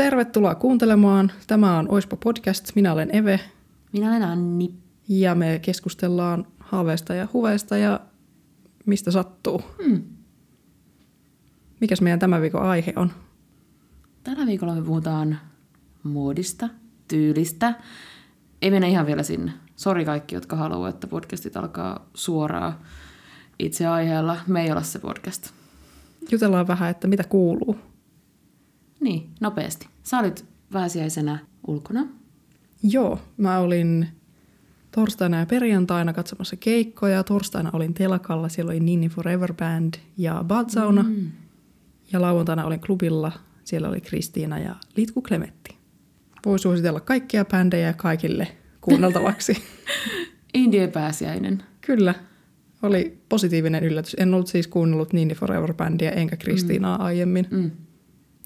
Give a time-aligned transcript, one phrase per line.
[0.00, 1.32] Tervetuloa kuuntelemaan.
[1.46, 2.70] Tämä on Oispa podcast.
[2.74, 3.40] Minä olen Eve
[3.92, 4.74] Minä olen Anni.
[5.08, 8.00] ja me keskustellaan haaveista ja huveista ja
[8.86, 9.62] mistä sattuu.
[9.84, 10.02] Hmm.
[11.80, 13.12] Mikäs meidän tämän viikon aihe on?
[14.24, 15.38] Tällä viikolla me puhutaan
[16.02, 16.68] muodista,
[17.08, 17.74] tyylistä.
[18.62, 19.52] Ei mennä ihan vielä sinne.
[19.76, 22.74] Sori kaikki, jotka haluaa, että podcastit alkaa suoraan
[23.58, 24.36] itse aiheella.
[24.46, 25.50] Me ei olla se podcast.
[26.30, 27.89] Jutellaan vähän, että mitä kuuluu.
[29.00, 29.88] Niin, nopeasti.
[30.02, 32.06] Sä olit pääsiäisenä ulkona.
[32.82, 34.08] Joo, mä olin
[34.90, 37.24] torstaina ja perjantaina katsomassa keikkoja.
[37.24, 41.02] Torstaina olin telakalla, siellä oli Nini Forever Band ja Bad Sauna.
[41.02, 41.30] Mm.
[42.12, 43.32] Ja lauantaina olin klubilla,
[43.64, 45.76] siellä oli Kristiina ja Litku Klemetti.
[46.46, 48.48] Voi suositella kaikkia bändejä kaikille
[48.80, 49.56] kuunneltavaksi.
[50.54, 51.62] Indie pääsiäinen.
[51.80, 52.14] Kyllä,
[52.82, 54.16] oli positiivinen yllätys.
[54.18, 57.04] En ollut siis kuunnellut Nini Forever Bandia enkä Kristiinaa mm.
[57.04, 57.46] aiemmin.
[57.50, 57.70] Mm.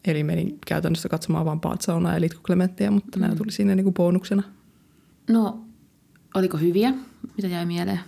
[0.06, 3.22] Eli menin käytännössä katsomaan vain Bad Saunaa ja Litku Klemettiä, mutta mm.
[3.22, 4.42] nämä tuli siinä niinku bonuksena.
[5.30, 5.65] No,
[6.34, 6.95] oliko hyviä?
[7.37, 8.01] Mitä jäi mieleen?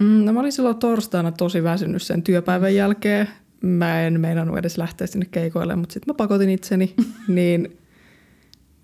[0.00, 3.28] Mm, no mä olin silloin torstaina tosi väsynyt sen työpäivän jälkeen.
[3.60, 6.94] Mä en meinannut edes lähteä sinne keikoille, mutta sitten mä pakotin itseni.
[7.28, 7.78] niin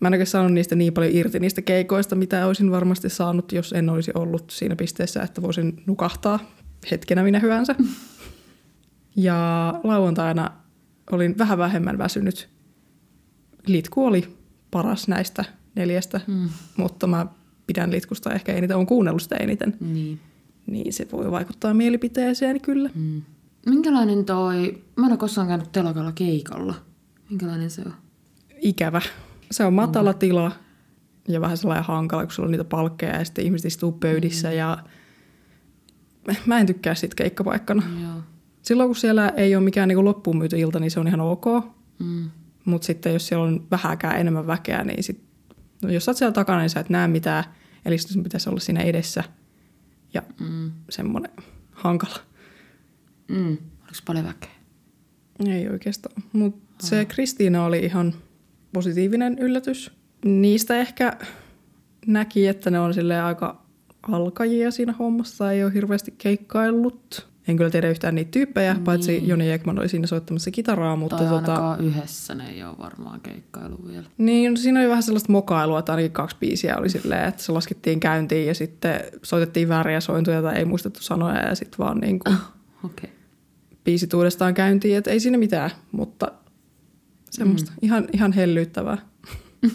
[0.00, 3.72] mä en oikein saanut niistä niin paljon irti niistä keikoista, mitä olisin varmasti saanut, jos
[3.72, 6.38] en olisi ollut siinä pisteessä, että voisin nukahtaa
[6.90, 7.74] hetkenä minä hyvänsä.
[9.16, 10.63] ja lauantaina
[11.12, 12.48] olin vähän vähemmän väsynyt.
[13.66, 14.36] Litku oli
[14.70, 16.48] paras näistä neljästä, Mm.
[16.76, 17.26] mutta mä
[17.66, 19.76] pidän litkusta ehkä eniten, olen kuunnellut sitä eniten.
[19.80, 20.20] Niin.
[20.66, 22.90] Niin se voi vaikuttaa mielipiteeseen kyllä.
[22.94, 23.22] Mm.
[23.66, 24.84] Minkälainen toi...
[24.96, 26.74] Mä en ole koskaan käynyt telakalla keikalla.
[27.30, 27.94] Minkälainen se on?
[28.60, 29.00] Ikävä.
[29.50, 30.52] Se on matala tila
[31.28, 34.78] ja vähän sellainen hankala, kun sulla on niitä palkkeja ja sitten ihmiset istuu pöydissä ja
[36.46, 37.82] mä en tykkää siitä keikkapaikkana.
[38.02, 38.22] Joo.
[38.64, 41.44] Silloin kun siellä ei ole mikään niin loppuun myyty ilta, niin se on ihan ok.
[41.98, 42.30] Mm.
[42.64, 45.20] Mutta sitten jos siellä on vähäkään enemmän väkeä, niin sit,
[45.82, 47.44] no jos sä oot siellä takana, niin sä et näe mitään.
[47.84, 49.24] Eli sun pitäisi olla siinä edessä.
[50.14, 50.72] Ja Mm.
[50.90, 51.30] semmoinen
[51.72, 52.16] hankala.
[53.28, 53.48] Mm.
[53.82, 54.50] Oliko paljon väkeä?
[55.46, 56.22] Ei oikeastaan.
[56.32, 58.14] Mutta se Kristiina oli ihan
[58.72, 59.90] positiivinen yllätys.
[60.24, 61.18] Niistä ehkä
[62.06, 63.64] näki, että ne on sille aika
[64.02, 65.52] alkajia siinä hommassa.
[65.52, 67.28] Ei ole hirveästi keikkaillut.
[67.48, 68.84] En kyllä tiedä yhtään niitä tyyppejä, niin.
[68.84, 70.96] paitsi Joni Ekman oli siinä soittamassa kitaraa.
[70.96, 74.04] Mutta Tai tota, yhdessä ne ei ole varmaan keikkailu vielä.
[74.18, 77.52] niin, no siinä oli vähän sellaista mokailua, että ainakin kaksi biisiä oli silleen, että se
[77.52, 82.18] laskettiin käyntiin ja sitten soitettiin vääriä sointuja tai ei muistettu sanoja ja sitten vaan niin
[82.18, 82.36] kuin
[82.84, 83.10] Okei.
[83.10, 83.16] Okay.
[83.84, 86.32] biisit uudestaan käyntiin, että ei siinä mitään, mutta
[87.30, 87.76] semmoista mm.
[87.82, 88.98] ihan, ihan hellyyttävää.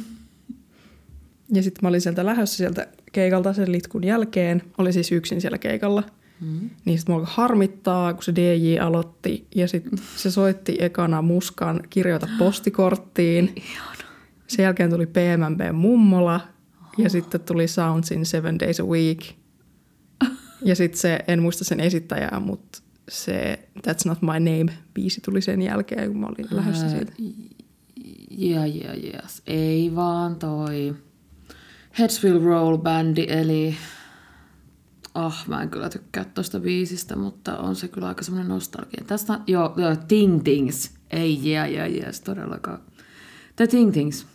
[1.56, 4.62] ja sitten mä olin sieltä lähdössä sieltä keikalta sen litkun jälkeen.
[4.78, 6.04] Oli siis yksin siellä keikalla.
[6.42, 6.70] Mm.
[6.86, 12.28] Niin sitten alkoi harmittaa, kun se DJ aloitti ja sitten se soitti ekana muskan kirjoita
[12.40, 13.56] postikorttiin.
[14.48, 16.42] Sen jälkeen tuli PMMB Mummola
[16.98, 19.20] ja sitten tuli Soundsin Seven Days a Week.
[20.66, 25.42] Ja sitten se, en muista sen esittäjää, mutta se That's Not My Name biisi tuli
[25.42, 27.12] sen jälkeen, kun mä olin lähdössä siitä.
[28.32, 29.42] Ja, ja, yes.
[29.48, 30.96] Ei vaan toi
[32.00, 33.76] Heads Will Roll bändi, eli
[35.14, 39.04] ah, mä en kyllä tykkää tosta biisistä, mutta on se kyllä aika semmoinen nostalgia.
[39.08, 40.92] Tästä, joo, joo, Ting Tings.
[41.10, 42.80] Ei, yeah, yeah, yes, todellakaan.
[43.56, 44.26] The Ting Tings.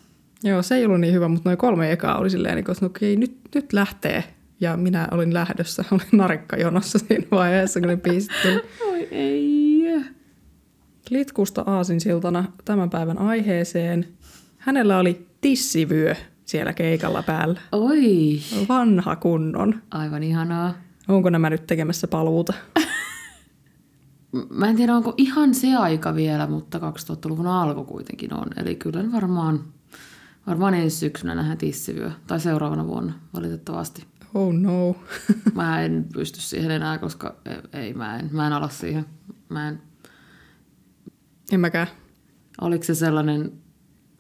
[0.43, 3.17] Joo, se ei ollut niin hyvä, mutta noin kolme ekaa oli silleen, niin, että okei,
[3.17, 4.25] nyt, nyt lähtee.
[4.61, 8.63] Ja minä olin lähdössä, olin narikka jonossa siinä vaiheessa, kun ne biisit tuli.
[8.91, 9.65] Oi ei.
[11.11, 14.09] Litkusta aasinsiltana tämän päivän aiheeseen.
[14.59, 16.15] Hänellä oli tissivyö
[16.45, 17.61] siellä keikalla päällä.
[17.73, 19.83] Oi, Vanha kunnon.
[19.91, 20.75] aivan ihanaa.
[21.09, 22.53] Onko nämä nyt tekemässä paluuta?
[24.51, 28.47] Mä en tiedä, onko ihan se aika vielä, mutta 2000-luvun alku kuitenkin on.
[28.57, 29.65] Eli kyllä varmaan,
[30.47, 32.11] varmaan ensi syksynä nähdään tissivyö.
[32.27, 34.07] Tai seuraavana vuonna, valitettavasti.
[34.35, 34.97] Oh no.
[35.55, 39.07] Mä en pysty siihen enää, koska ei, ei mä, en, mä en ala siihen.
[39.49, 39.83] Mä en,
[41.53, 41.87] en mäkään.
[42.61, 43.53] oliko se sellainen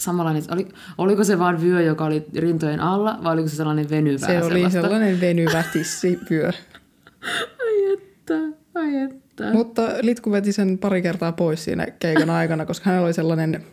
[0.01, 4.29] samanlainen, oli, oliko se vaan vyö, joka oli rintojen alla, vai oliko se sellainen venyvää
[4.29, 4.81] Se oli sellaista?
[4.83, 6.51] sellainen venyvä tissivyö.
[7.65, 8.35] Ai että,
[8.75, 9.53] ai että.
[9.53, 13.65] Mutta Litku veti sen pari kertaa pois siinä keikan aikana, koska hänellä oli sellainen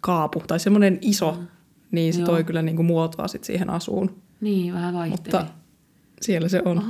[0.00, 1.38] kaapu tai semmoinen iso,
[1.90, 2.26] niin se Joo.
[2.26, 4.22] toi kyllä niinku muotoa sit siihen asuun.
[4.40, 5.20] Niin, vähän vaihteli.
[5.22, 5.46] Mutta
[6.20, 6.82] siellä se on.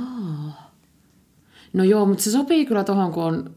[1.73, 3.51] No joo, mutta se sopii kyllä tuohon, kun on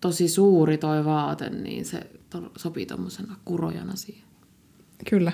[0.00, 4.24] tosi suuri toi vaate, niin se to, sopii tuommoisena kurojana siihen.
[5.10, 5.32] Kyllä.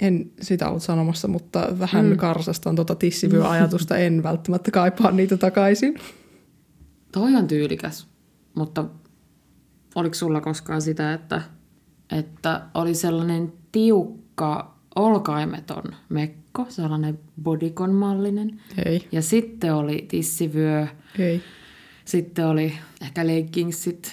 [0.00, 2.16] En sitä ollut sanomassa, mutta vähän mm.
[2.16, 3.96] karsastan tuota tissivyöajatusta.
[3.96, 5.98] En välttämättä kaipaa niitä takaisin.
[7.12, 8.06] Toi on tyylikäs,
[8.54, 8.84] mutta
[9.94, 11.42] oliko sulla koskaan sitä, että
[12.10, 18.60] että oli sellainen tiukka olkaimeton mekko, sellainen bodycon-mallinen.
[18.86, 20.86] Ei, Ja sitten oli tissivyö,
[21.18, 21.42] ei.
[22.04, 24.12] sitten oli ehkä leggingsit.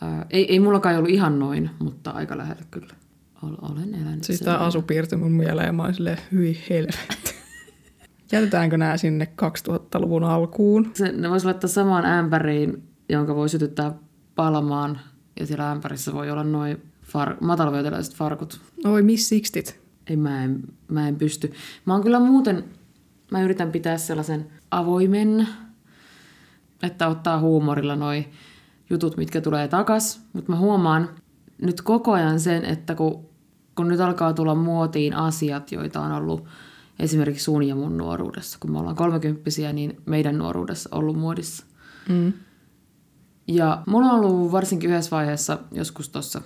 [0.00, 2.94] Ää, ei, ei mullakaan ollut ihan noin, mutta aika lähellä kyllä.
[3.42, 7.34] Ol- Olen elänyt Siis tämä asu piirtyi mun mieleen ja mä olin silleen, hyi helvetti.
[8.32, 9.28] Jätetäänkö nämä sinne
[9.68, 10.90] 2000-luvun alkuun?
[10.94, 13.92] Se, ne voisi laittaa samaan ämpäriin, jonka voi sytyttää
[14.34, 15.00] palamaan.
[15.40, 18.60] Ja siellä ämpärissä voi olla noin far- matalavyöteläiset farkut.
[18.84, 19.80] Oi, Miss Sixtit.
[20.06, 21.52] Ei, mä en, mä en pysty.
[21.84, 22.64] Mä oon kyllä muuten,
[23.30, 25.48] mä yritän pitää sellaisen avoimen,
[26.82, 28.26] että ottaa huumorilla noi
[28.90, 30.20] jutut, mitkä tulee takas.
[30.32, 31.08] Mutta mä huomaan
[31.62, 33.28] nyt koko ajan sen, että kun,
[33.76, 36.44] kun nyt alkaa tulla muotiin asiat, joita on ollut
[36.98, 38.58] esimerkiksi sun ja mun nuoruudessa.
[38.60, 41.64] Kun me ollaan kolmekymppisiä, niin meidän nuoruudessa ollut muodissa.
[42.08, 42.32] Mm.
[43.48, 46.40] Ja mulla on ollut varsinkin yhdessä vaiheessa joskus tuossa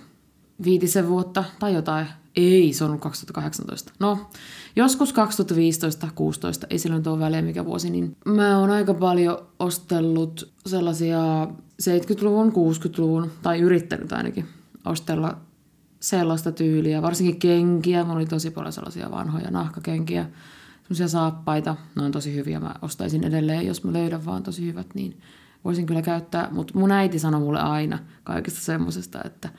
[0.63, 2.07] viitisen vuotta tai jotain.
[2.35, 3.93] Ei, se on ollut 2018.
[3.99, 4.29] No,
[4.75, 5.15] joskus 2015-16,
[6.69, 11.47] ei sillä nyt ole väliä mikä vuosi, niin mä oon aika paljon ostellut sellaisia
[11.81, 14.45] 70-luvun, 60-luvun, tai yrittänyt ainakin
[14.85, 15.37] ostella
[15.99, 18.03] sellaista tyyliä, varsinkin kenkiä.
[18.03, 20.25] Mulla oli tosi paljon sellaisia vanhoja nahkakenkiä,
[20.83, 21.75] sellaisia saappaita.
[21.95, 25.19] Ne on tosi hyviä, mä ostaisin edelleen, jos mä löydän vaan tosi hyvät, niin
[25.63, 26.47] voisin kyllä käyttää.
[26.51, 29.49] Mutta mun äiti sanoi mulle aina kaikesta semmosesta, että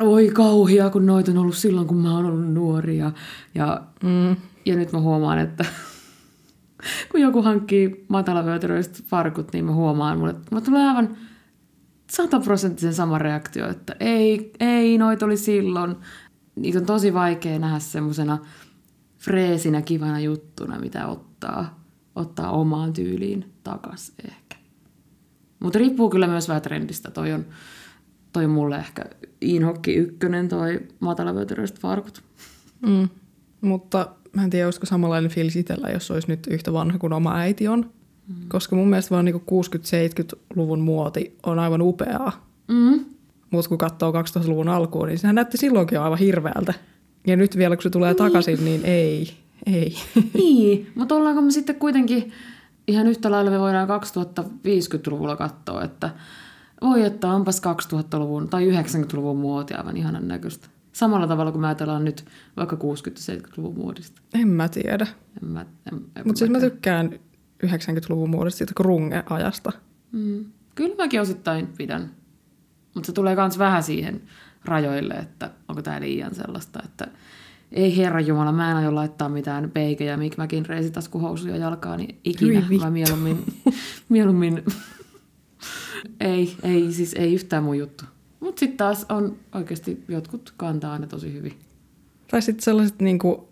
[0.00, 2.98] oi kauhia, kun noita on ollut silloin, kun mä oon ollut nuori.
[2.98, 3.12] Ja,
[3.54, 4.36] ja, Mm.
[4.66, 5.64] ja nyt mä huomaan, että
[7.10, 11.16] kun joku hankkii matalavyötäröiset farkut, niin mä huomaan, mulle, mulle tulee aivan
[12.10, 15.96] sataprosenttisen sama reaktio, että ei, ei, noita oli silloin.
[16.56, 18.38] Niitä on tosi vaikea nähdä semmoisena
[19.18, 24.56] freesinä, kivana juttuna, mitä ottaa, ottaa omaan tyyliin takas ehkä.
[25.60, 27.10] Mutta riippuu kyllä myös vähän trendistä.
[27.10, 27.44] Toi on,
[28.32, 29.04] toi mulle ehkä
[29.40, 32.22] inhokki ykkönen, toi matalavyötäröiset farkut.
[32.86, 33.08] Mm.
[33.60, 37.36] Mutta mä en tiedä, olisiko samanlainen fiilis itsellä, jos olisi nyt yhtä vanha kuin oma
[37.36, 37.90] äiti on.
[38.28, 38.48] Mm.
[38.48, 42.46] Koska mun mielestä vaan niinku 60-70-luvun muoti on aivan upeaa.
[42.68, 43.04] Mm.
[43.50, 46.74] Mutta kun katsoo 2000-luvun alkuun, niin sehän näytti silloinkin aivan hirveältä.
[47.26, 49.30] Ja nyt vielä kun se tulee takaisin, niin ei,
[49.66, 49.94] ei.
[50.34, 52.32] Niin, mutta ollaanko me sitten kuitenkin
[52.86, 56.10] ihan yhtä lailla me voidaan 2050-luvulla katsoa, että
[56.80, 57.62] voi että onpas
[57.92, 60.68] 2000-luvun tai 90-luvun muoti aivan ihanan näköistä.
[60.92, 62.24] Samalla tavalla kuin me ajatellaan nyt
[62.56, 64.22] vaikka 60-70-luvun muodista.
[64.34, 65.06] en mä tiedä.
[65.42, 65.66] En mä,
[66.24, 67.18] Mutta siis mä tykkään
[67.66, 69.72] 90-luvun muodosta siitä grunge-ajasta.
[70.12, 70.44] Mm.
[70.74, 72.10] Kyllä mäkin osittain pidän.
[72.94, 74.22] Mutta se tulee myös vähän siihen
[74.64, 77.08] rajoille, että onko tämä liian sellaista, että
[77.72, 82.62] ei herra Jumala, mä en aio laittaa mitään peikejä Mick Macin reisitaskuhousuja jalkaani ikinä.
[82.80, 83.44] Mä mieluummin,
[84.08, 84.64] mieluummin
[86.20, 88.04] ei, ei, siis ei yhtään mun juttu.
[88.40, 91.58] Mutta sitten taas on oikeasti jotkut kantaa ne tosi hyvin.
[92.30, 93.48] Tai sitten sellaiset niinku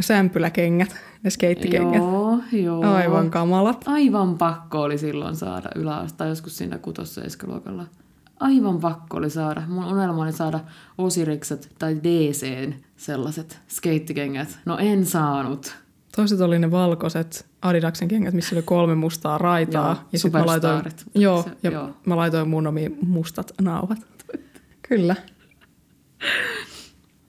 [0.00, 2.02] sämpyläkengät, ne skeittikengät.
[2.02, 2.84] Joo, joo.
[2.84, 3.84] Aivan kamalat.
[3.86, 7.86] Aivan pakko oli silloin saada yläaste, tai joskus siinä kutossa luokalla.
[8.40, 9.62] Aivan pakko oli saada.
[9.68, 10.60] Mun unelma oli saada
[10.98, 14.58] Osirikset tai DCn sellaiset skeittikengät.
[14.64, 15.76] No en saanut.
[16.16, 20.08] Toiset oli ne valkoiset Adidaksen kengät, missä oli kolme mustaa raitaa.
[20.12, 20.82] Joo, ja mä laitoin,
[21.14, 21.90] joo, Se- ja joo.
[22.06, 23.98] mä laitoin mun omiin mustat nauhat.
[24.88, 25.16] Kyllä.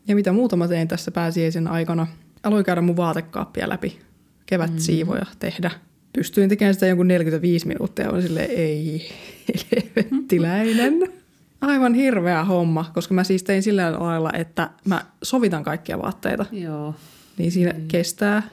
[0.07, 2.07] Ja mitä muuta mä tein tässä pääsiäisen aikana?
[2.43, 3.99] Aloin käydä mun vaatekaappia läpi.
[4.45, 4.79] Kevät mm.
[4.79, 5.71] siivoja tehdä.
[6.13, 9.09] Pystyin tekemään sitä jonkun 45 minuuttia ja silleen, ei,
[9.71, 10.93] helvettiläinen.
[11.61, 16.45] Aivan hirveä homma, koska mä siis tein sillä lailla, että mä sovitan kaikkia vaatteita.
[16.51, 16.95] Joo.
[17.37, 17.87] Niin siinä mm.
[17.87, 18.43] kestää.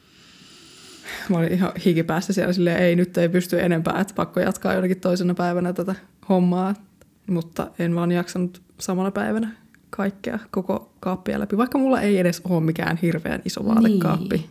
[1.29, 5.01] Mä olin ihan hikipäässä siellä silleen, ei nyt ei pysty enempää, että pakko jatkaa jonakin
[5.01, 5.95] toisena päivänä tätä
[6.29, 6.75] hommaa.
[7.31, 9.57] Mutta en vaan jaksanut samana päivänä
[9.91, 14.37] kaikkea koko kaappia läpi, vaikka mulla ei edes ole mikään hirveän iso vaatekaappi.
[14.37, 14.51] Niin.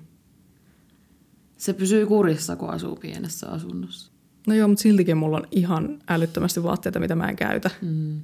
[1.57, 4.11] Se pysyy kurissa, kun asuu pienessä asunnossa.
[4.47, 7.69] No joo, mutta siltikin mulla on ihan älyttömästi vaatteita, mitä mä en käytä.
[7.81, 8.21] Mm.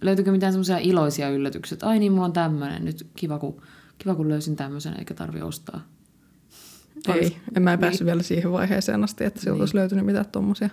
[0.00, 3.62] Löytyykö mitään semmoisia iloisia yllätyksiä, ai niin, mulla on tämmöinen, nyt kiva kun,
[3.98, 5.80] kiva kun löysin tämmöisen, eikä tarvi ostaa.
[7.08, 9.62] Ei, en mä päässyt vielä siihen vaiheeseen asti, että sieltä Niin.
[9.62, 10.70] olisi löytynyt mitään tommosia.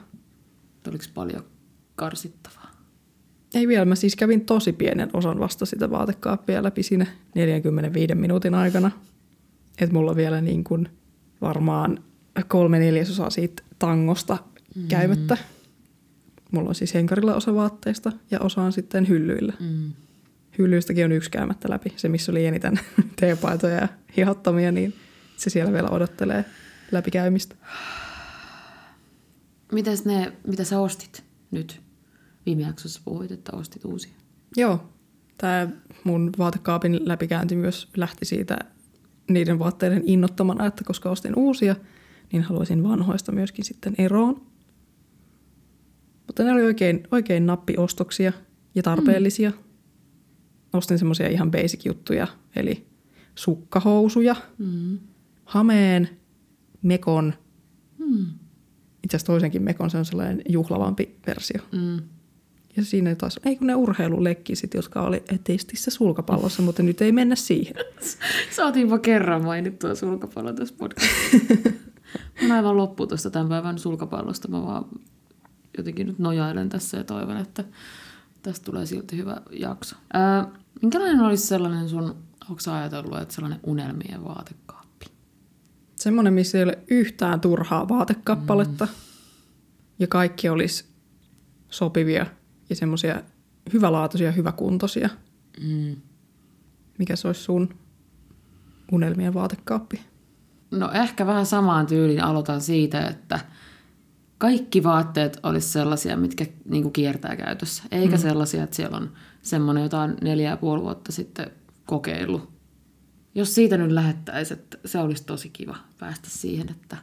[0.87, 1.43] Oliko paljon
[1.95, 2.71] karsittavaa?
[3.53, 7.05] Ei vielä, mä siis kävin tosi pienen osan vasta sitä vaatekaappia läpi siinä
[7.35, 8.91] 45 minuutin aikana.
[9.81, 10.89] Että mulla on vielä niin kuin
[11.41, 12.03] varmaan
[12.47, 14.37] kolme neljäsosaa siitä tangosta
[14.75, 14.87] mm.
[14.87, 15.37] käymättä.
[16.51, 19.53] Mulla on siis henkarilla osa vaatteista ja osa on sitten hyllyillä.
[19.59, 19.91] Mm.
[20.57, 21.93] Hyllyistäkin on yksi käymättä läpi.
[21.95, 22.79] Se, missä oli eniten
[23.19, 24.93] teepaitoja ja hihottamia, niin
[25.37, 26.45] se siellä vielä odottelee
[26.91, 27.55] läpikäymistä.
[29.71, 31.81] Mitäs ne, mitä sä ostit nyt?
[32.45, 34.13] Viime jaksossa puhuit, että ostit uusia.
[34.57, 34.89] Joo,
[35.37, 35.67] Tämä
[36.03, 38.57] mun vaatekaapin läpikäynti myös lähti siitä
[39.29, 41.75] niiden vaatteiden innottamana, että koska ostin uusia,
[42.31, 44.41] niin haluaisin vanhoista myöskin sitten eroon.
[46.27, 48.33] Mutta ne oli oikein, oikein nappiostoksia
[48.75, 49.49] ja tarpeellisia.
[49.49, 49.57] Mm.
[50.73, 52.87] Ostin semmoisia ihan basic juttuja, eli
[53.35, 54.97] sukkahousuja, mm.
[55.47, 56.09] Hameen,
[56.81, 57.33] mekon,
[57.97, 58.25] mm.
[59.03, 61.61] itse asiassa toisenkin mekon, se on sellainen juhlavampi versio.
[61.71, 62.01] Mm.
[62.77, 67.35] Ja siinä taas, ei kun ne urheilulekkisit, jotka oli testissä sulkapallossa, mutta nyt ei mennä
[67.35, 67.75] siihen.
[68.55, 71.37] Saatiinpa kerran mainittua sulkapallo tässä podcastissa.
[72.47, 74.47] Mä aivan loppu tuosta tämän päivän sulkapallosta.
[74.47, 74.85] Mä vaan
[75.77, 77.63] jotenkin nyt nojailen tässä ja toivon, että
[78.41, 79.95] tästä tulee silti hyvä jakso.
[80.13, 80.51] Ää,
[80.81, 82.15] minkälainen olisi sellainen sun,
[82.49, 84.86] onko ajatellut, että sellainen unelmien vaatekaappi?
[85.97, 88.91] Semmoinen, missä ei ole yhtään turhaa vaatekappaletta mm.
[89.99, 90.85] ja kaikki olisi
[91.69, 92.25] sopivia
[92.69, 93.21] ja semmoisia
[93.73, 95.09] hyvälaatuisia, hyväkuntoisia.
[95.61, 95.95] Mm.
[96.97, 97.69] Mikä se olisi sun
[98.91, 100.01] unelmien vaatekaappi?
[100.71, 103.39] No ehkä vähän samaan tyyliin aloitan siitä, että
[104.37, 107.83] kaikki vaatteet olisi sellaisia, mitkä niin kuin kiertää käytössä.
[107.91, 108.21] Eikä mm.
[108.21, 109.11] sellaisia, että siellä on
[109.41, 111.51] semmoinen, jota on neljä ja puoli vuotta sitten
[111.85, 112.56] kokeillut.
[113.37, 116.97] Jos siitä nyt lähettäisiin, että se olisi tosi kiva päästä siihen, että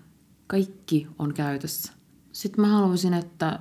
[0.47, 1.93] kaikki on käytössä.
[2.33, 3.59] Sitten mä haluaisin, että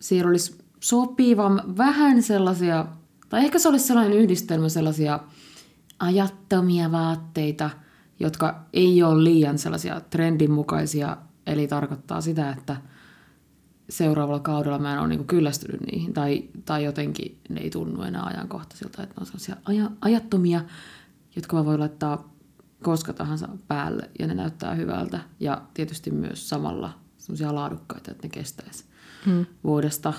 [0.00, 2.86] siellä olisi sopiva, vähän sellaisia,
[3.28, 5.20] tai ehkä se olisi sellainen yhdistelmä sellaisia
[5.98, 7.70] ajattomia vaatteita,
[8.20, 12.76] jotka ei ole liian sellaisia trendin mukaisia, eli tarkoittaa sitä, että
[13.88, 18.22] seuraavalla kaudella mä en ole niin kyllästynyt niihin, tai, tai jotenkin ne ei tunnu enää
[18.22, 20.60] ajankohtaisilta, että ne on sellaisia aja, ajattomia,
[21.36, 22.34] jotka mä voin laittaa
[22.82, 28.30] koska tahansa päälle, ja ne näyttää hyvältä, ja tietysti myös samalla sellaisia laadukkaita, että ne
[28.30, 28.84] kestäisi
[29.26, 29.46] hmm.
[29.64, 30.12] vuodesta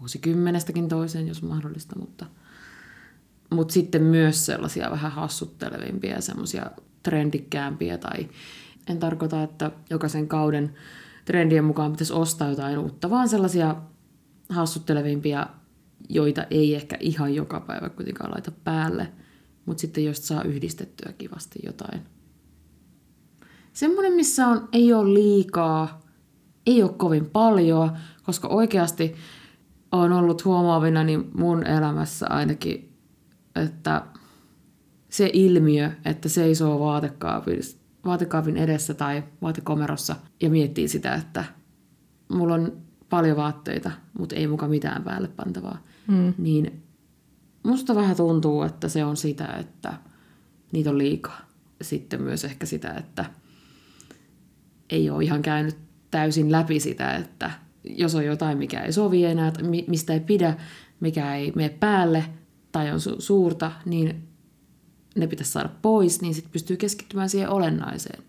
[0.00, 2.26] vuosikymmenestäkin toiseen, jos mahdollista, mutta,
[3.50, 6.70] mutta sitten myös sellaisia vähän hassuttelevimpia, semmoisia
[7.02, 8.28] trendikkäämpiä tai
[8.88, 10.74] en tarkoita, että jokaisen kauden
[11.24, 13.76] trendien mukaan pitäisi ostaa jotain uutta, vaan sellaisia
[14.48, 15.46] hassuttelevimpia,
[16.08, 19.12] joita ei ehkä ihan joka päivä kuitenkaan laita päälle,
[19.66, 22.00] mutta sitten josta saa yhdistettyä kivasti jotain.
[23.72, 26.02] Semmoinen, missä on, ei ole liikaa,
[26.66, 27.90] ei ole kovin paljon,
[28.22, 29.14] koska oikeasti
[29.92, 32.92] on ollut huomaavina niin mun elämässä ainakin,
[33.56, 34.02] että
[35.08, 37.60] se ilmiö, että seisoo vaatekaapin,
[38.04, 41.44] vaatekaapin edessä tai vaatekomerossa ja miettii sitä, että
[42.28, 42.72] mulla on
[43.10, 45.78] paljon vaatteita, mutta ei muka mitään päälle pantavaa,
[46.08, 46.34] mm.
[46.38, 46.83] niin
[47.64, 49.94] musta vähän tuntuu, että se on sitä, että
[50.72, 51.40] niitä on liikaa.
[51.82, 53.24] Sitten myös ehkä sitä, että
[54.90, 55.76] ei ole ihan käynyt
[56.10, 57.50] täysin läpi sitä, että
[57.84, 59.52] jos on jotain, mikä ei sovi enää,
[59.86, 60.56] mistä ei pidä,
[61.00, 62.24] mikä ei mene päälle
[62.72, 64.28] tai on su- suurta, niin
[65.16, 68.22] ne pitäisi saada pois, niin sitten pystyy keskittymään siihen olennaiseen.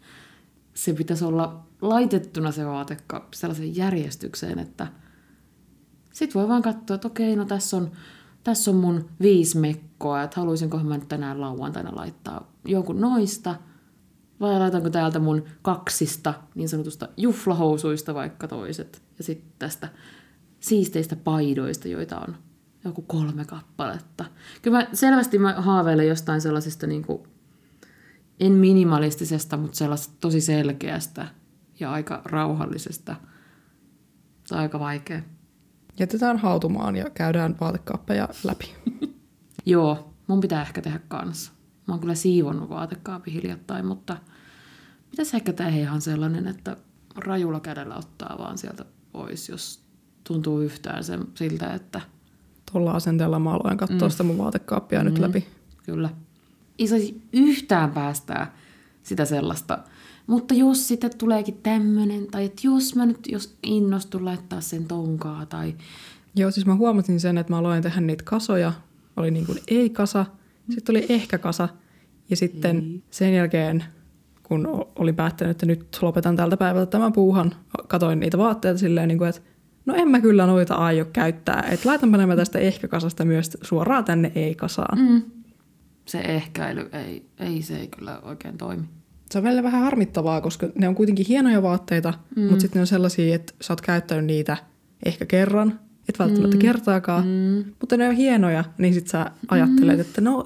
[0.74, 4.88] Se pitäisi olla laitettuna se vaateka sellaiseen järjestykseen, että
[6.14, 7.92] sitten voi vaan katsoa, että okei, no tässä on,
[8.46, 13.56] tässä on mun viisi mekkoa, että haluaisinko mä nyt tänään lauantaina laittaa jonkun noista–
[14.40, 19.04] vai laitanko täältä mun kaksista niin sanotusta juhlahousuista vaikka toiset.
[19.18, 19.90] Ja sitten tästä
[20.60, 22.36] siisteistä paidoista, joita on
[22.84, 24.26] joku kolme kappaletta.
[24.62, 27.24] Kyllä mä selvästi mä haaveilen jostain sellaisesta niin kuin,
[28.40, 31.28] en minimalistisesta, mutta sellaisesta tosi selkeästä
[31.80, 33.16] ja aika rauhallisesta.
[34.46, 35.22] Se on aika vaikea.
[36.00, 38.76] Jätetään hautumaan ja käydään vaatekappeja läpi.
[39.66, 41.52] Joo, mun pitää ehkä tehdä kanssa.
[41.88, 44.18] Mä oon kyllä siivonnut vaatekaapin hiljattain, mutta
[45.12, 46.78] pitäisi ehkä tehdä ihan sellainen, että
[47.16, 49.82] rajulla kädellä ottaa vaan sieltä pois, jos
[50.24, 52.02] tuntuu yhtään sen, siltä, että...
[52.72, 54.12] Tuolla asenteella mä aloin katsoa mm.
[54.12, 55.06] sitä mun vaatekaappia mm.
[55.06, 55.48] nyt läpi.
[55.84, 56.10] Kyllä.
[56.80, 58.56] Ei saisi yhtään päästää
[59.04, 59.80] sitä sellaista.
[60.28, 65.46] Mutta jos sitten tuleekin tämmöinen, tai että jos mä nyt jos innostun laittaa sen tonkaa,
[65.46, 65.76] tai...
[66.36, 68.74] Joo, siis mä huomasin sen, että mä aloin tehdä niitä kasoja.
[69.18, 70.26] Oli niin kuin ei-kasa,
[70.70, 71.70] sitten oli ehkä kasa.
[72.30, 73.04] Ja sitten ei.
[73.12, 73.84] sen jälkeen,
[74.44, 77.52] kun olin päättänyt, että nyt lopetan tältä päivältä tämän puuhan,
[77.88, 79.42] katoin niitä vaatteita silleen, niin kuin, että
[79.86, 81.68] no en mä kyllä noita aio käyttää.
[81.72, 85.00] Että laitanpa nämä tästä ehkä-kasasta myös suoraan tänne ei-kasaan.
[85.00, 85.22] Mm.
[86.06, 88.84] Se ehkäily, ei, ei se ei kyllä oikein toimi.
[89.32, 92.44] Se on välillä vähän harmittavaa, koska ne on kuitenkin hienoja vaatteita, mm.
[92.44, 94.58] mutta sitten ne on sellaisia, että sä oot käyttänyt niitä
[95.06, 95.80] ehkä kerran
[96.10, 96.62] et välttämättä mm.
[96.62, 97.66] kertaakaan, mm.
[97.80, 100.02] mutta ne on hienoja, niin sit sä ajattelet, mm.
[100.02, 100.44] että no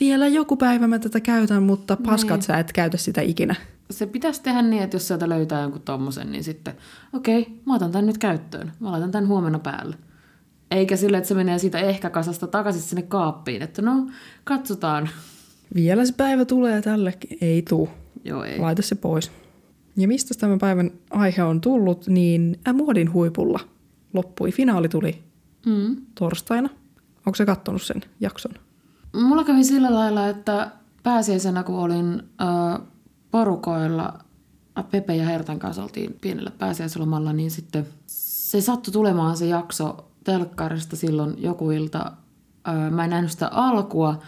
[0.00, 2.46] vielä joku päivä mä tätä käytän, mutta paskat niin.
[2.46, 3.54] sä et käytä sitä ikinä.
[3.90, 6.74] Se pitäisi tehdä niin, että jos sieltä löytää jonkun tommosen, niin sitten
[7.12, 8.72] okei, okay, mä otan tän nyt käyttöön.
[8.80, 9.96] Mä laitan tän huomenna päälle.
[10.70, 14.06] Eikä sille, että se menee siitä ehkä kasasta takaisin sinne kaappiin, että no,
[14.44, 15.08] katsotaan.
[15.74, 17.38] Vielä se päivä tulee tällekin.
[17.40, 17.88] Ei tuu.
[18.24, 18.58] Joo, ei.
[18.58, 19.30] Laita se pois.
[19.96, 23.60] Ja mistä tämän päivän aihe on tullut, niin muodin huipulla
[24.14, 24.52] loppui.
[24.52, 25.22] Finaali tuli
[25.66, 25.96] Mm.
[26.14, 26.68] torstaina.
[27.26, 28.52] Onko se kattonut sen jakson?
[29.12, 30.70] Mulla kävi sillä lailla, että
[31.02, 32.80] pääsiäisenä kun olin äh,
[33.30, 34.18] porukoilla,
[34.90, 40.96] Pepe ja Hertan kanssa oltiin pienellä pääsiäislomalla, niin sitten se sattui tulemaan se jakso telkkarista
[40.96, 42.12] silloin joku ilta.
[42.68, 44.22] Äh, mä en nähnyt sitä alkua,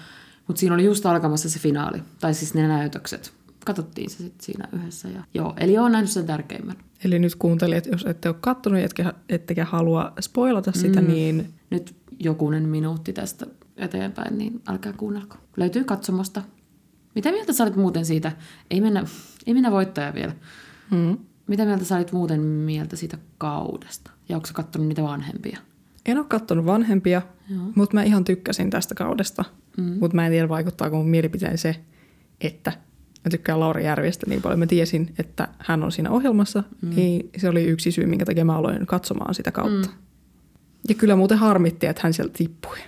[0.47, 3.33] mutta siinä oli just alkamassa se finaali, tai siis ne näytökset.
[3.65, 5.09] Katsottiin se sitten siinä yhdessä.
[5.09, 6.77] Ja, joo, eli olen nähnyt sen tärkeimmän.
[7.05, 11.09] Eli nyt kuuntelijat, jos ette ole kattonut etkä, ettekä halua spoilata sitä, mm.
[11.09, 15.37] niin Nyt jokunen minuutti tästä eteenpäin, niin älkää kuunnelko.
[15.57, 16.43] Löytyy katsomosta.
[17.15, 18.33] Mitä mieltä sä olit muuten siitä?
[18.71, 19.05] Ei mennä,
[19.47, 20.33] ei mennä voittaja vielä.
[20.91, 21.17] mm.
[21.47, 24.11] Mitä mieltä sä olit muuten mieltä siitä kaudesta?
[24.29, 25.59] Ja onko sä kattonut niitä vanhempia?
[26.07, 27.63] en ole kattonut vanhempia, Joo.
[27.75, 29.45] mutta mä ihan tykkäsin tästä kaudesta.
[29.77, 29.97] Mm.
[30.01, 31.77] Mutta mä en tiedä, vaikuttaako mun mielipiteen se,
[32.41, 32.73] että
[33.25, 34.59] mä tykkään Lauri Järvistä niin paljon.
[34.59, 36.95] Mä tiesin, että hän on siinä ohjelmassa, mm.
[36.95, 39.89] niin se oli yksi syy, minkä takia mä aloin katsomaan sitä kautta.
[39.89, 39.95] Mm.
[40.89, 42.79] Ja kyllä muuten harmitti, että hän sieltä tippui.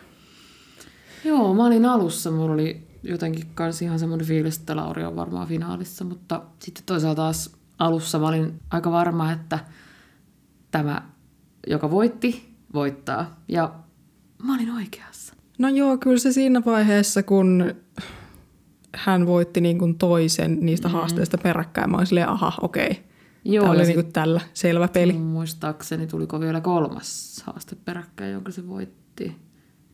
[1.24, 2.30] Joo, mä olin alussa.
[2.30, 6.04] Mulla oli jotenkin kans ihan semmoinen fiilis, että Lauri on varmaan finaalissa.
[6.04, 9.58] Mutta sitten toisaalta taas alussa mä olin aika varma, että
[10.70, 11.02] tämä,
[11.66, 13.40] joka voitti, voittaa.
[13.48, 13.74] Ja
[14.42, 15.34] mä olin oikeassa.
[15.58, 17.74] No joo, kyllä se siinä vaiheessa, kun
[18.96, 20.92] hän voitti niin kuin toisen niistä mm.
[20.92, 23.04] haasteista peräkkäin, mä olin silleen, aha, okei.
[23.44, 25.12] Joo, Tämä oli niin kuin tällä selvä peli.
[25.12, 29.36] Muistaakseni tuliko vielä kolmas haaste peräkkäin, jonka se voitti.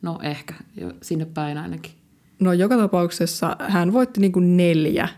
[0.02, 1.92] No ehkä, jo sinne päin ainakin.
[2.40, 5.08] No joka tapauksessa hän voitti niin kuin neljä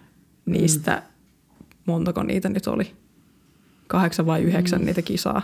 [0.46, 1.62] niistä, mm.
[1.86, 2.92] montako niitä nyt oli,
[3.86, 4.86] kahdeksan vai yhdeksän mm.
[4.86, 5.42] niitä kisaa.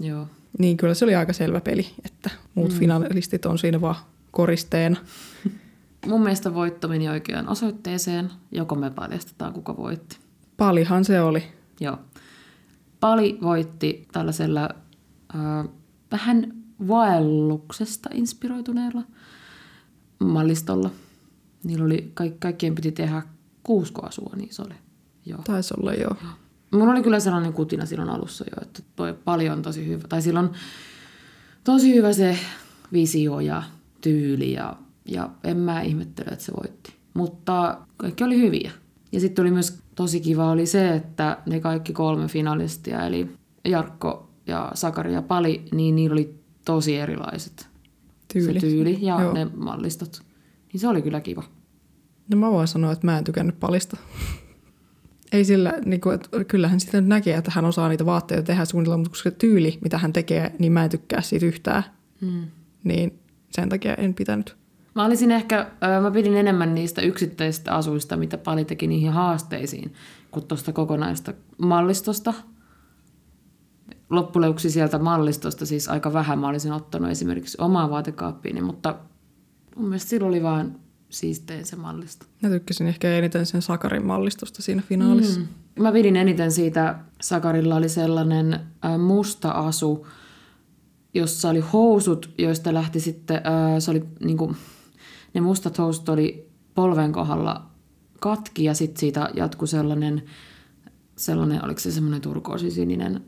[0.00, 0.26] Joo.
[0.58, 2.78] Niin kyllä se oli aika selvä peli, että muut mm.
[2.78, 3.96] finalistit on siinä vaan
[4.30, 4.96] koristeena.
[6.06, 8.30] Mun mielestä voitto meni oikeaan osoitteeseen.
[8.52, 10.18] Joko me paljastetaan, kuka voitti.
[10.56, 11.42] Palihan se oli.
[11.80, 11.98] Joo.
[13.00, 14.68] Pali voitti tällaisella
[15.34, 15.68] äh,
[16.12, 16.54] vähän
[16.88, 19.02] vaelluksesta inspiroituneella
[20.18, 20.90] mallistolla.
[21.64, 23.22] Niillä oli, kaik, kaikkien piti tehdä
[23.62, 24.74] kuuskoasua, niin se oli.
[25.26, 25.40] Joo.
[25.44, 26.16] Taisi olla joo.
[26.70, 30.08] Mulla oli kyllä sellainen kutina silloin alussa jo, että toi paljon on tosi hyvä.
[30.08, 30.50] Tai silloin
[31.64, 32.38] tosi hyvä se
[32.92, 33.62] visio ja
[34.00, 36.94] tyyli ja, ja en mä ihmettele, että se voitti.
[37.14, 38.72] Mutta kaikki oli hyviä.
[39.12, 43.28] Ja sitten oli myös tosi kiva oli se, että ne kaikki kolme finalistia, eli
[43.64, 46.34] Jarkko ja Sakari ja Pali, niin niillä oli
[46.64, 47.68] tosi erilaiset
[48.32, 48.52] Tyyli.
[48.52, 49.32] se tyyli ja Joo.
[49.32, 50.22] ne mallistot.
[50.72, 51.42] Niin se oli kyllä kiva.
[52.28, 53.96] No mä voin sanoa, että mä en tykännyt palista.
[55.32, 58.64] Ei sillä, niin kuin, että kyllähän sitä nyt näkee, että hän osaa niitä vaatteita tehdä
[58.64, 61.84] suunnitella, mutta koska tyyli, mitä hän tekee, niin mä en tykkää siitä yhtään.
[62.20, 62.42] Mm.
[62.84, 63.18] Niin
[63.50, 64.56] sen takia en pitänyt.
[64.94, 65.70] Mä olisin ehkä,
[66.02, 69.94] mä pidin enemmän niistä yksittäisistä asuista, mitä Pali teki niihin haasteisiin,
[70.30, 72.34] kuin tuosta kokonaista mallistosta.
[74.10, 78.96] Loppuleuksi sieltä mallistosta siis aika vähän mä olisin ottanut esimerkiksi omaa vaatekaappiini, mutta
[79.76, 80.76] mun mielestä sillä oli vaan
[81.08, 82.26] siistein se mallisto.
[82.42, 85.40] Mä tykkäsin ehkä eniten sen Sakarin mallistosta siinä finaalissa.
[85.40, 85.48] Mm.
[85.82, 88.60] Mä pidin eniten siitä, Sakarilla oli sellainen
[88.98, 90.06] musta asu,
[91.14, 93.42] jossa oli housut, joista lähti sitten, äh,
[93.78, 94.56] se oli niinku,
[95.34, 97.70] ne mustat housut oli polven kohdalla
[98.20, 100.22] katki ja sitten siitä jatkui sellainen,
[101.16, 103.24] sellainen, oliko se semmoinen turkoosisininen,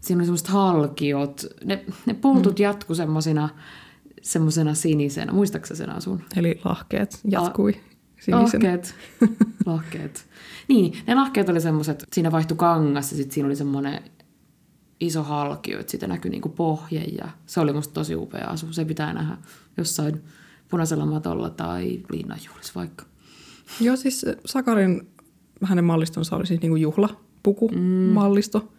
[0.00, 2.62] siinä oli semmoiset halkiot, ne, ne poltut mm.
[2.62, 3.48] jatku semmoisena
[4.22, 6.22] semmoisena sinisenä, muistaaksä sen asun?
[6.36, 7.72] Eli lahkeet jatkui
[8.20, 8.62] sinisen.
[8.62, 8.94] Lahkeet.
[9.66, 10.28] lahkeet.
[10.68, 14.02] Niin, ne lahkeet oli semmoiset, siinä vaihtui kangas ja sitten siinä oli semmoinen
[15.00, 18.72] iso halkio, että siitä näkyi niinku pohje ja se oli musta tosi upea asu.
[18.72, 19.36] Se pitää nähdä
[19.76, 20.22] jossain
[20.72, 23.04] punaisella matolla tai linnanjuhlissa vaikka.
[23.80, 25.08] Joo, siis Sakarin,
[25.64, 27.80] hänen mallistonsa oli siis niinku juhlapuku mm.
[28.12, 28.72] mallisto.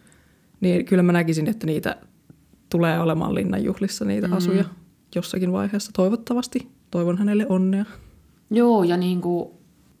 [0.60, 1.96] Niin kyllä mä näkisin, että niitä
[2.70, 4.32] tulee olemaan linnanjuhlissa niitä mm.
[4.32, 4.64] asuja
[5.14, 5.92] jossakin vaiheessa.
[5.92, 6.68] Toivottavasti.
[6.90, 7.84] Toivon hänelle onnea.
[8.50, 9.48] Joo, ja niin kuin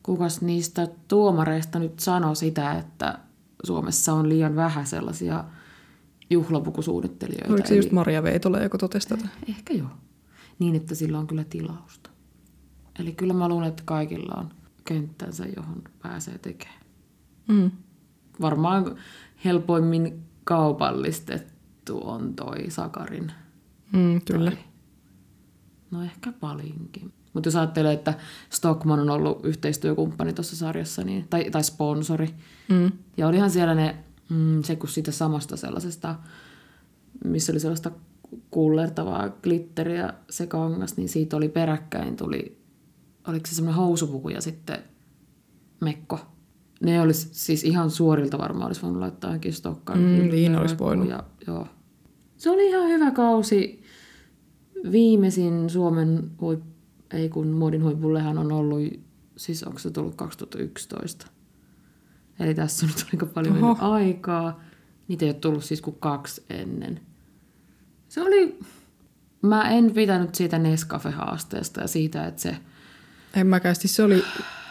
[0.02, 3.18] kukas niistä tuomareista nyt sanoi sitä, että
[3.64, 5.44] Suomessa on liian vähän sellaisia
[6.30, 7.52] juhlapukusuunnittelijoita.
[7.52, 9.28] Oliko se just Maria Veitola, joka totesi tätä?
[9.48, 9.88] Ehkä joo.
[10.58, 12.10] Niin, että sillä on kyllä tilausta.
[12.98, 14.50] Eli kyllä mä luulen, että kaikilla on
[14.84, 16.80] kenttänsä, johon pääsee tekemään.
[17.48, 17.70] Mm.
[18.40, 18.96] Varmaan
[19.44, 23.32] helpoimmin kaupallistettu on toi Sakarin.
[23.92, 24.50] Mm, kyllä.
[24.50, 24.60] Tai,
[25.90, 27.12] no ehkä palinkin.
[27.32, 28.14] Mutta jos ajattelee, että
[28.50, 32.34] Stockman on ollut yhteistyökumppani tuossa sarjassa, niin, tai, tai sponsori,
[32.68, 32.92] Mm.
[33.16, 33.96] ja olihan siellä ne,
[34.28, 36.14] mm, se kun siitä samasta sellaisesta,
[37.24, 37.90] missä oli sellaista
[38.50, 42.58] kullertavaa glitteriä se kangas, niin siitä oli peräkkäin tuli,
[43.28, 44.78] oliko se semmoinen housupuku ja sitten
[45.80, 46.18] mekko.
[46.80, 49.98] Ne olisi siis ihan suorilta varmaan olisi voinut laittaa johonkin stokkaan.
[49.98, 51.08] Mm, niin olisi voinut.
[51.08, 51.66] Ja, joo.
[52.36, 53.82] Se oli ihan hyvä kausi.
[54.92, 56.60] Viimeisin Suomen huip,
[57.12, 58.80] ei kun muodin huipullehan on ollut,
[59.36, 61.26] siis onko se tullut 2011.
[62.40, 64.60] Eli tässä on nyt aika paljon aikaa.
[65.08, 67.00] Niitä ei ole tullut siis kuin kaksi ennen.
[68.14, 68.58] Se oli...
[69.42, 72.56] Mä en pitänyt siitä Nescafe-haasteesta ja siitä, että se...
[73.34, 73.76] En mäkään.
[73.76, 74.24] Siis se oli,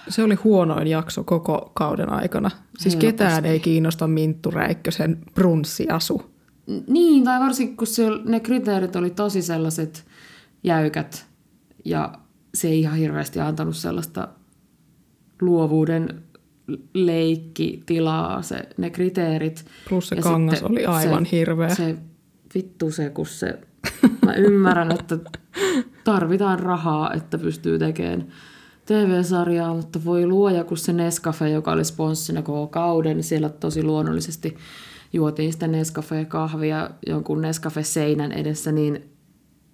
[0.09, 2.49] se oli huonoin jakso koko kauden aikana.
[2.49, 3.11] Siis Helposti.
[3.11, 6.31] ketään ei kiinnosta Minttu Räikkösen brunssiasu.
[6.87, 10.05] Niin, tai varsinkin kun se, ne kriteerit oli tosi sellaiset
[10.63, 11.25] jäykät
[11.85, 12.13] ja
[12.53, 14.27] se ei ihan hirveästi antanut sellaista
[15.41, 16.23] luovuuden
[16.93, 19.65] leikkitilaa, se, ne kriteerit.
[19.89, 21.75] Plus se Ja kangas oli aivan hirveä.
[21.75, 21.97] Se
[22.55, 23.59] vittu se, kun se...
[24.25, 25.17] Mä ymmärrän, että
[26.03, 28.27] tarvitaan rahaa, että pystyy tekemään
[28.85, 33.83] TV-sarjaa, mutta voi luoja, kun se Nescafe, joka oli sponssina koko kauden, niin siellä tosi
[33.83, 34.57] luonnollisesti
[35.13, 39.09] juotiin sitä Nescafe-kahvia jonkun Nescafe-seinän edessä, niin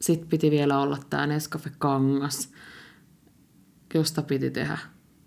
[0.01, 2.49] sit piti vielä olla tämä Nescafe-kangas,
[3.93, 4.77] josta piti tehdä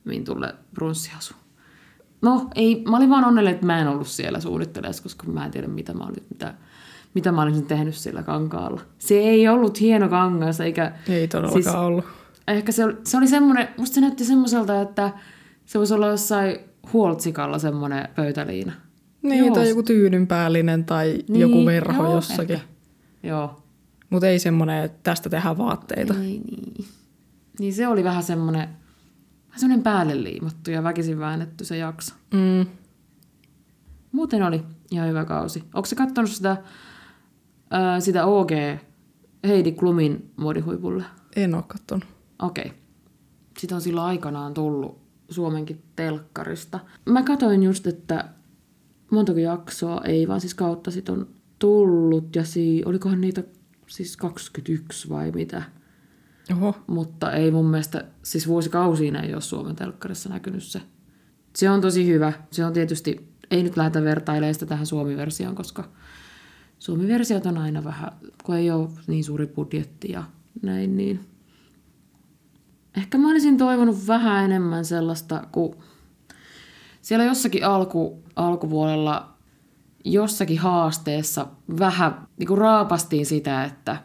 [0.04, 1.34] Mintulle brunssiasu.
[2.22, 5.50] No, ei, mä olin vaan onnellinen, että mä en ollut siellä suunnitteleessa, koska mä en
[5.50, 6.54] tiedä, mitä mä, olin, mitä,
[7.14, 8.80] mitä mä olisin tehnyt sillä kankaalla.
[8.98, 10.92] Se ei ollut hieno kangas, eikä...
[11.08, 12.04] Ei todellakaan siis, ollut.
[12.48, 15.10] Ehkä se oli, se oli semmoinen, musta se näytti semmoiselta, että
[15.64, 16.58] se voisi olla jossain
[16.92, 18.72] huoltsikalla semmoinen pöytäliina.
[19.22, 19.54] Niin, Joo.
[19.54, 22.54] tai joku tyynynpäällinen tai Niin, joku verho joo, jossakin.
[22.54, 22.68] ehkä.
[23.22, 23.62] Joo.
[24.10, 26.14] Mutta ei semmoinen, että tästä tehdään vaatteita.
[26.14, 26.84] Ei, niin.
[27.58, 28.68] niin se oli vähän semmoinen,
[29.48, 32.14] vähän semmoinen päälle liimattu ja väkisin väännetty se jakso.
[32.34, 32.66] Mm.
[34.12, 35.64] Muuten oli ihan hyvä kausi.
[35.74, 36.56] Onko se katsonut sitä,
[37.72, 38.50] ää, sitä OG
[39.46, 41.04] Heidi Klumin muodihuipulle?
[41.36, 42.04] En ole kattonut.
[42.42, 42.64] Okei.
[42.64, 42.78] Okay.
[43.58, 46.80] Sitä on silloin aikanaan tullut Suomenkin telkkarista.
[47.06, 48.28] Mä katsoin just, että
[49.10, 53.44] montako jaksoa, ei vaan siis kautta sit on tullut ja si- olikohan niitä
[53.86, 55.62] siis 21 vai mitä.
[56.52, 56.74] Oho.
[56.86, 60.82] Mutta ei mun mielestä, siis vuosikausiin ei ole Suomen telkkarissa näkynyt se.
[61.56, 62.32] Se on tosi hyvä.
[62.50, 65.88] Se on tietysti, ei nyt lähdetä vertailemaan sitä tähän Suomi-versioon, koska
[66.82, 68.12] Suomi-versiot on aina vähän,
[68.44, 70.24] kun ei ole niin suuri budjetti ja
[70.62, 71.20] näin, niin
[72.96, 75.76] ehkä mä olisin toivonut vähän enemmän sellaista, kun
[77.02, 79.32] siellä jossakin alku, alkupuolella
[80.04, 81.46] jossakin haasteessa
[81.78, 83.96] vähän niin kuin raapastiin sitä, että,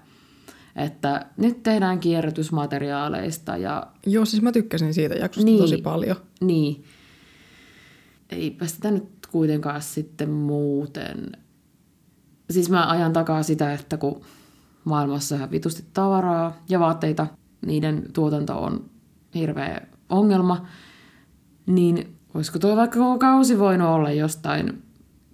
[0.75, 5.59] että nyt tehdään kierrätysmateriaaleista ja Joo, siis mä tykkäsin siitä jaksosta Niin.
[5.59, 6.15] tosi paljon.
[6.41, 6.83] niin.
[8.29, 11.31] Eipä sitä nyt kuitenkaan sitten muuten.
[12.49, 14.21] Siis mä ajan takaa sitä, että kun
[14.83, 17.27] maailmassa vitusti tavaraa ja vaatteita,
[17.65, 18.89] niiden tuotanto on
[19.35, 20.67] hirveä ongelma,
[21.65, 24.83] niin olisiko tuo vaikka koko kausi voinut olla jostain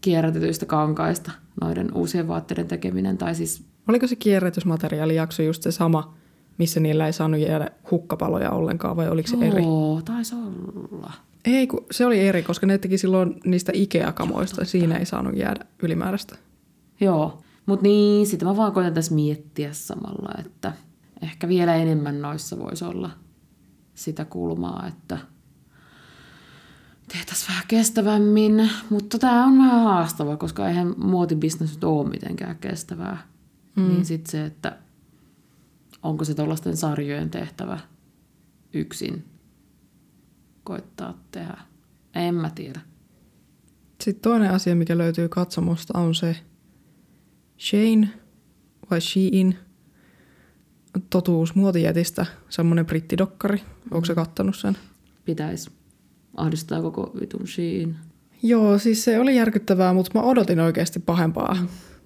[0.02, 6.13] kierrätetyistä kankaista noiden uusien vaatteiden tekeminen, tai siis Oliko se kierrätysmateriaalijakso just se sama,
[6.58, 9.63] missä niillä ei saanut jäädä hukkapaloja ollenkaan, vai oliko se eri?
[9.65, 11.13] Oo, taisi olla.
[11.45, 14.65] Ei, kun se oli eri, koska ne teki silloin niistä Ikea-kamoista.
[14.65, 16.36] Siinä ei saanut jäädä ylimääräistä.
[16.99, 20.73] Joo, mutta niin, sitä mä vaan koitan tässä miettiä samalla, että
[21.21, 23.10] ehkä vielä enemmän noissa voisi olla
[23.93, 25.17] sitä kulmaa, että
[27.08, 33.27] tehtäisiin vähän kestävämmin, mutta tämä on vähän haastava, koska eihän muotibisnes nyt ole mitenkään kestävää.
[33.75, 33.88] Mm.
[33.88, 34.77] Niin sitten se, että
[36.03, 37.79] onko se tuollaisten sarjojen tehtävä
[38.73, 39.25] yksin
[40.63, 41.58] koittaa tehdä.
[42.15, 42.82] En mä tiedä.
[44.01, 46.36] Sitten toinen asia, mikä löytyy katsomosta, on se
[47.63, 48.10] Shane
[48.91, 49.56] vai Shein
[51.10, 53.62] totuus muotijätistä, semmoinen brittidokkari.
[53.91, 54.78] Onko se kattanut sen?
[55.26, 55.71] Pitäisi
[56.36, 57.95] ahdistaa koko vitun Shein.
[58.43, 61.58] Joo, siis se oli järkyttävää, mutta mä odotin oikeasti pahempaa,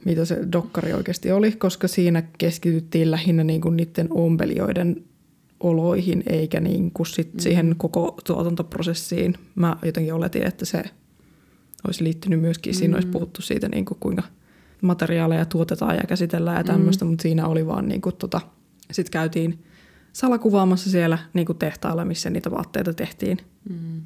[0.06, 5.04] mitä se dokkari oikeasti oli, koska siinä keskityttiin lähinnä niin kuin niiden ompelijoiden
[5.60, 9.36] oloihin, eikä niin kuin sit siihen koko tuotantoprosessiin.
[9.56, 10.84] Mä jotenkin oletin, että se
[11.88, 14.24] olisi liittynyt myöskin, siinä olisi puhuttu siitä, niin kuin kuinka
[14.82, 18.42] materiaaleja tuotetaan ja käsitellään ja tämmöistä, mutta siinä oli vaan niin kuin tota,
[18.92, 19.63] sitten käytiin
[20.13, 23.38] salakuvaamassa siellä niin kuin tehtaalla, missä niitä vaatteita tehtiin.
[23.70, 24.02] Mm.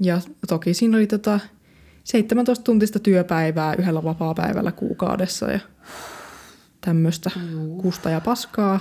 [0.00, 1.40] Ja toki siinä oli tota
[2.04, 5.60] 17 tuntista työpäivää yhdellä vapaa-päivällä kuukaudessa ja
[6.80, 7.30] tämmöistä
[7.82, 8.80] kusta ja paskaa.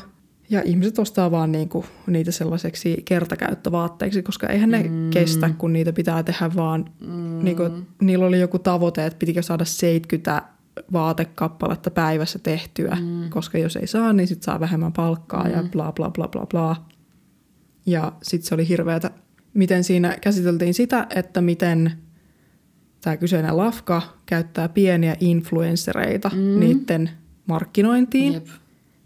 [0.49, 5.09] Ja ihmiset ostaa vaan niinku niitä sellaiseksi kertakäyttövaatteiksi, koska eihän ne mm.
[5.09, 7.43] kestä, kun niitä pitää tehdä vaan, mm.
[7.43, 7.63] niinku,
[8.01, 10.43] niillä oli joku tavoite, että pitikö saada 70
[10.93, 13.29] vaatekappaletta päivässä tehtyä, mm.
[13.29, 15.51] koska jos ei saa, niin sitten saa vähemmän palkkaa mm.
[15.51, 16.85] ja bla bla bla bla bla.
[17.85, 19.11] Ja sitten se oli hirveätä,
[19.53, 21.91] miten siinä käsiteltiin sitä, että miten
[23.01, 26.59] tämä kyseinen lafka käyttää pieniä influenssereita mm.
[26.59, 27.09] niiden
[27.45, 28.47] markkinointiin, Jep.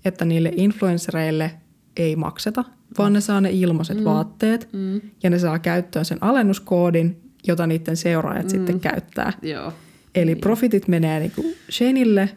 [0.05, 1.51] että niille influenssereille
[1.97, 2.63] ei makseta,
[2.97, 4.03] vaan ne saa ne ilmaiset mm.
[4.03, 5.01] vaatteet mm.
[5.23, 8.49] ja ne saa käyttöön sen alennuskoodin, jota niiden seuraajat mm.
[8.49, 9.33] sitten käyttää.
[9.41, 9.73] Joo.
[10.15, 10.41] Eli niin.
[10.41, 12.29] profitit menee niinku Shaneille,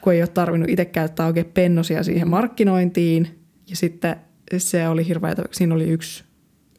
[0.00, 3.38] kun ei ole tarvinnut itse käyttää oikein pennosia siihen markkinointiin.
[3.70, 4.16] Ja sitten
[4.56, 6.24] se oli hirveä, siinä oli yksi,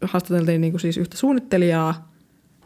[0.02, 2.14] haastateltiin niinku siis yhtä suunnittelijaa,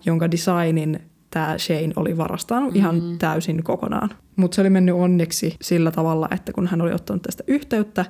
[0.05, 2.79] jonka designin tämä Shane oli varastanut mm-hmm.
[2.79, 4.09] ihan täysin kokonaan.
[4.35, 8.05] Mutta se oli mennyt onneksi sillä tavalla, että kun hän oli ottanut tästä yhteyttä,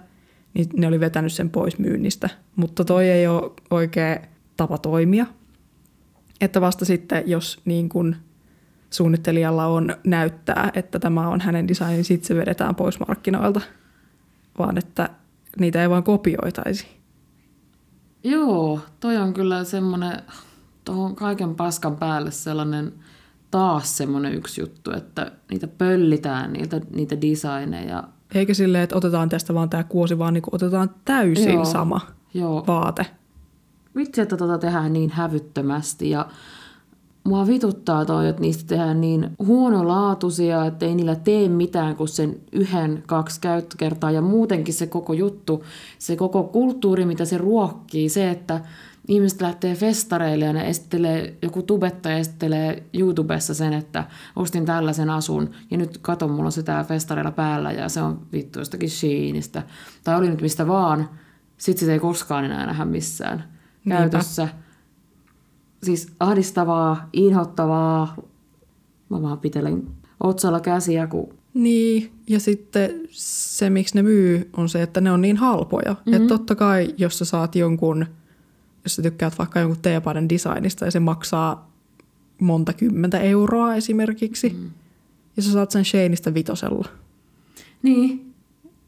[0.54, 2.30] niin ne oli vetänyt sen pois myynnistä.
[2.56, 4.20] Mutta toi ei ole oikea
[4.58, 5.26] tapa toimia.
[6.42, 8.16] Että vasta sitten, jos niin kun
[8.90, 13.62] suunnittelijalla on näyttää, että tämä on hänen design, niin sitten se vedetään pois markkinoilta,
[14.60, 15.10] vaan että
[15.60, 16.88] niitä ei vaan kopioitaisi.
[18.24, 20.22] Joo, toi on kyllä semmoinen,
[20.86, 22.94] tuohon kaiken paskan päälle sellainen
[23.52, 28.04] taas semmoinen yksi juttu, että niitä pöllitään, niitä, niitä designeja.
[28.36, 31.66] Eikä silleen, että otetaan tästä vaan tämä kuosi, vaan niin otetaan täysin Joo.
[31.66, 32.02] sama
[32.34, 32.64] Joo.
[32.68, 33.06] vaate.
[33.96, 36.26] Vitsi, että tota tehdään niin hävyttömästi ja
[37.28, 42.36] Mua vituttaa toi, että niistä tehdään niin huonolaatuisia, että ei niillä tee mitään kuin sen
[42.52, 44.12] yhden, kaksi käyttökertaa.
[44.12, 45.64] Ja muutenkin se koko juttu,
[46.00, 48.62] se koko kulttuuri, mitä se ruokkii, se, että
[49.08, 54.04] ihmiset lähtee festareille ja ne esittelee, joku tubettaja esittelee YouTubessa sen, että
[54.36, 58.22] ostin tällaisen asun ja nyt katon, mulla on se tää festareilla päällä ja se on
[58.34, 59.64] vittu jostakin Sheenistä.
[60.04, 61.10] Tai oli nyt mistä vaan,
[61.58, 63.44] sit sitä ei koskaan enää nähdä missään
[63.86, 64.00] Niinpä.
[64.00, 64.48] käytössä
[65.84, 68.16] siis ahdistavaa, inhottavaa.
[69.10, 69.88] Mä vaan pitelen
[70.24, 71.38] otsalla käsiä, kun...
[71.54, 75.94] Niin, ja sitten se, miksi ne myy, on se, että ne on niin halpoja.
[75.94, 76.14] Mm-hmm.
[76.14, 78.06] Että totta kai, jos sä saat jonkun,
[78.84, 81.72] jos sä tykkäät vaikka jonkun teepaidan designista ja se maksaa
[82.42, 84.70] monta kymmentä euroa esimerkiksi, mm.
[85.38, 86.88] ja sä saat sen Shaneista vitosella.
[87.84, 88.34] Niin,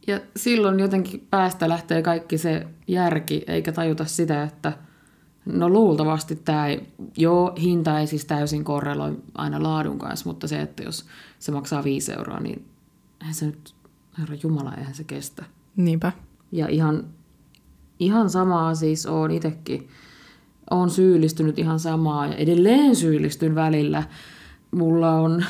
[0.08, 4.73] ja silloin jotenkin päästä lähtee kaikki se järki, eikä tajuta sitä, että–
[5.45, 10.62] No luultavasti tämä ei, joo, hinta ei siis täysin korreloi aina laadun kanssa, mutta se,
[10.62, 11.06] että jos
[11.39, 12.65] se maksaa 5 euroa, niin
[13.21, 13.75] eihän se nyt,
[14.19, 15.45] herra Jumala, eihän se kestä.
[15.75, 16.12] Niinpä.
[16.52, 17.04] Ja ihan,
[17.99, 19.88] ihan samaa siis on itsekin.
[20.71, 24.04] Olen syyllistynyt ihan samaa ja edelleen syyllistyn välillä.
[24.71, 25.45] Mulla on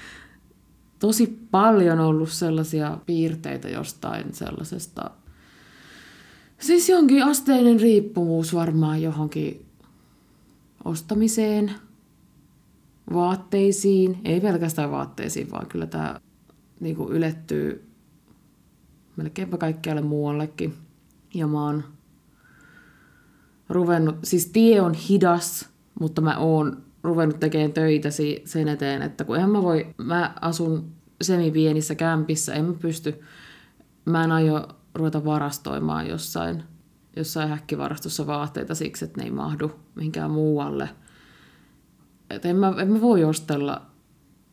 [0.98, 5.10] tosi paljon ollut sellaisia piirteitä jostain sellaisesta
[6.58, 9.66] Siis jonkin asteinen riippuvuus varmaan johonkin
[10.84, 11.72] ostamiseen,
[13.12, 16.20] vaatteisiin, ei pelkästään vaatteisiin, vaan kyllä tämä
[16.80, 17.88] niin kuin ylettyy
[19.16, 20.74] melkeinpä kaikkialle muuallekin.
[21.34, 21.84] Ja mä oon
[23.68, 25.68] ruvennut, siis tie on hidas,
[26.00, 28.08] mutta mä oon ruvennut tekemään töitä
[28.44, 30.90] sen eteen, että kun en mä voi, mä asun
[31.22, 33.20] semipienissä kämpissä, en mä pysty,
[34.04, 36.62] mä en aio ruveta varastoimaan jossain,
[37.16, 40.88] jossain häkkivarastossa vaatteita siksi, että ne ei mahdu mihinkään muualle.
[42.30, 43.86] Et en, mä, en mä voi ostella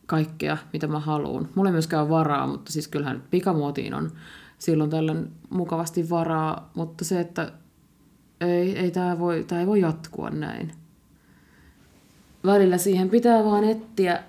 [0.06, 1.48] kaikkea, mitä mä haluan.
[1.54, 4.12] Mulla ei myöskään varaa, mutta siis kyllähän pikamuotiin on
[4.58, 7.52] silloin tällöin mukavasti varaa, mutta se, että
[8.40, 10.72] ei, ei tämä voi, tää ei voi jatkua näin.
[12.44, 14.22] Välillä siihen pitää vaan etsiä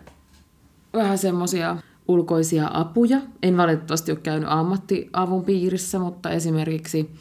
[0.93, 3.21] vähän semmosia ulkoisia apuja.
[3.43, 7.11] En valitettavasti ole käynyt ammattiavun piirissä, mutta esimerkiksi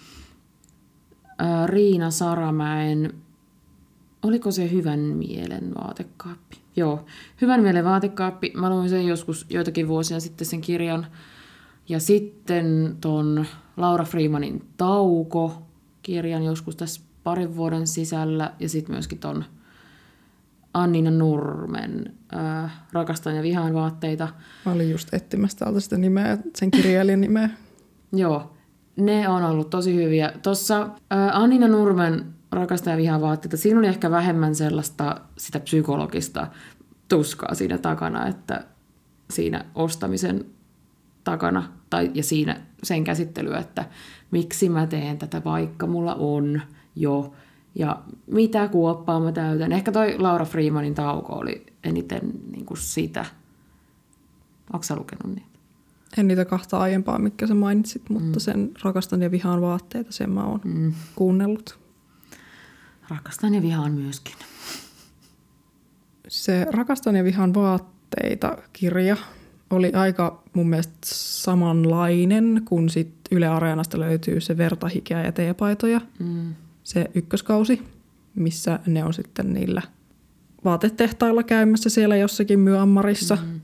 [1.66, 3.14] Riina Saramäen,
[4.22, 6.56] oliko se Hyvän mielen vaatekaappi?
[6.76, 7.04] Joo,
[7.40, 8.52] Hyvän mielen vaatekaappi.
[8.56, 11.06] Mä luin sen joskus joitakin vuosia sitten sen kirjan.
[11.88, 13.46] Ja sitten ton
[13.76, 15.62] Laura Freemanin Tauko
[16.02, 18.52] kirjan joskus tässä parin vuoden sisällä.
[18.60, 19.44] Ja sitten myöskin ton
[20.76, 24.28] Annina Nurmen äh, Rakastan ja vihaan vaatteita.
[24.66, 27.50] Mä olin just etsimässä täältä sitä nimeä, sen kirjailijan nimeä.
[28.12, 28.56] Joo,
[28.96, 30.32] ne on ollut tosi hyviä.
[30.42, 30.88] Tuossa äh,
[31.32, 36.46] Annina Nurmen Rakastan ja vihaan vaatteita, siinä oli ehkä vähemmän sellaista sitä psykologista
[37.08, 38.64] tuskaa siinä takana, että
[39.30, 40.44] siinä ostamisen
[41.24, 43.84] takana tai, ja siinä sen käsittelyä, että
[44.30, 46.60] miksi mä teen tätä, vaikka mulla on
[46.96, 47.32] jo
[47.76, 49.72] ja mitä kuoppaa mä täytän.
[49.72, 52.20] Ehkä toi Laura Freemanin tauko oli eniten
[52.52, 53.24] niin kuin sitä.
[54.72, 55.56] Onko sä lukenut niitä?
[56.18, 58.40] En niitä kahta aiempaa, mitkä sä mainitsit, mutta mm.
[58.40, 60.92] sen Rakastan ja vihaan vaatteita, sen mä oon mm.
[61.16, 61.78] kuunnellut.
[63.10, 64.34] Rakastan ja vihaan myöskin.
[66.28, 69.16] Se Rakastan ja vihaan vaatteita kirja
[69.70, 76.54] oli aika mun mielestä samanlainen, kun sit Yle Areenasta löytyy se vertahikeä ja teepaitoja, Mm.
[76.86, 77.82] Se ykköskausi,
[78.34, 79.82] missä ne on sitten niillä
[80.64, 83.38] vaatetehtailla käymässä siellä jossakin Myanmarissa.
[83.46, 83.60] Mm.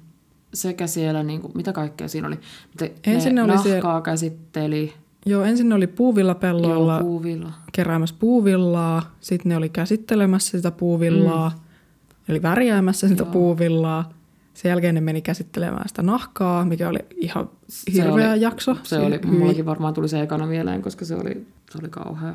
[0.54, 2.38] Sekä siellä, niin kuin, mitä kaikkea siinä oli?
[2.76, 4.92] Te, Ensin ne oli nahkaa siellä- käsitteli,
[5.26, 7.52] Joo, ensin ne oli puuvillapelloilla joo, puuvilla.
[7.72, 12.24] keräämässä puuvillaa, sitten ne oli käsittelemässä sitä puuvillaa, mm.
[12.28, 13.32] eli värjäämässä sitä Joo.
[13.32, 14.12] puuvillaa.
[14.54, 18.76] Sen jälkeen ne meni käsittelemään sitä nahkaa, mikä oli ihan Se hirveä oli- jakso.
[18.82, 22.34] Se oli, mullakin varmaan tuli se ekana mieleen, koska se oli, se oli kauhea.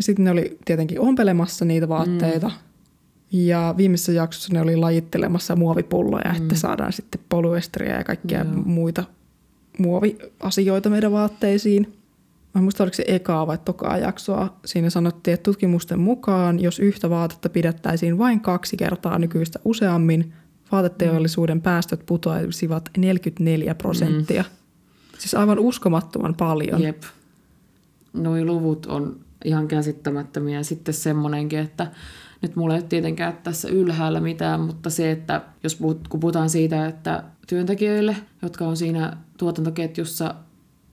[0.00, 2.48] Sitten ne oli tietenkin ompelemassa niitä vaatteita.
[2.48, 2.54] Mm.
[3.32, 6.36] Ja viimeisessä jaksossa ne oli lajittelemassa muovipulloja, mm.
[6.36, 8.62] että saadaan sitten polyesteriä ja kaikkia Joo.
[8.64, 9.04] muita
[9.78, 11.82] muoviasioita meidän vaatteisiin.
[12.54, 14.56] Mä en muista, oliko se ekaa vai tokaa jaksoa.
[14.64, 20.32] Siinä sanottiin, että tutkimusten mukaan, jos yhtä vaatetta pidettäisiin vain kaksi kertaa nykyistä useammin,
[20.72, 24.42] vaateteollisuuden päästöt putoaisivat 44 prosenttia.
[24.42, 24.48] Mm.
[25.18, 26.82] Siis aivan uskomattoman paljon.
[26.82, 27.02] Jep.
[28.12, 30.58] Noi luvut on ihan käsittämättömiä.
[30.58, 31.86] Ja sitten semmonenkin, että
[32.42, 36.50] nyt mulla ei ole tietenkään tässä ylhäällä mitään, mutta se, että jos puhut, kun puhutaan
[36.50, 40.34] siitä, että työntekijöille, jotka on siinä tuotantoketjussa,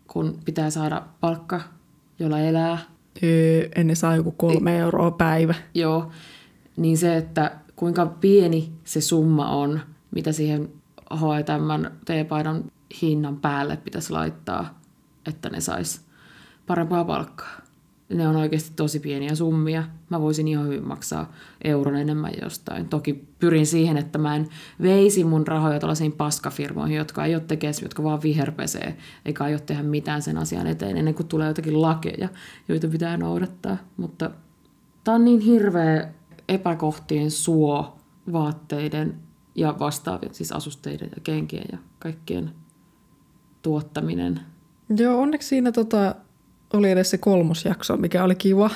[0.07, 1.61] kun pitää saada palkka,
[2.19, 2.77] jolla elää,
[3.23, 5.55] Öö, ennen saa joku kolme euroa päivä.
[5.73, 6.11] Joo,
[6.77, 9.79] niin se, että kuinka pieni se summa on,
[10.11, 10.69] mitä siihen
[11.13, 14.79] H&M T-paidan hinnan päälle pitäisi laittaa,
[15.25, 16.01] että ne sais
[16.67, 17.56] parempaa palkkaa.
[18.09, 19.83] Ne on oikeasti tosi pieniä summia.
[20.09, 22.89] Mä voisin ihan hyvin maksaa euron enemmän jostain.
[22.89, 24.47] Toki pyrin siihen, että mä en
[24.81, 29.83] veisi mun rahoja tällaisiin paskafirmoihin, jotka ei ole tekemässä, jotka vaan viherpesee, eikä aio tehdä
[29.83, 32.29] mitään sen asian eteen, ennen kuin tulee jotakin lakeja,
[32.67, 33.77] joita pitää noudattaa.
[33.97, 34.31] Mutta
[35.07, 36.09] Tämä on niin hirveä
[36.47, 37.97] epäkohtien suo
[38.31, 39.15] vaatteiden
[39.55, 42.51] ja vastaavien, siis asusteiden ja kenkien ja kaikkien
[43.61, 44.39] tuottaminen.
[44.97, 46.15] Joo, onneksi siinä tota,
[46.73, 48.69] oli edes se kolmosjakso, mikä oli kiva,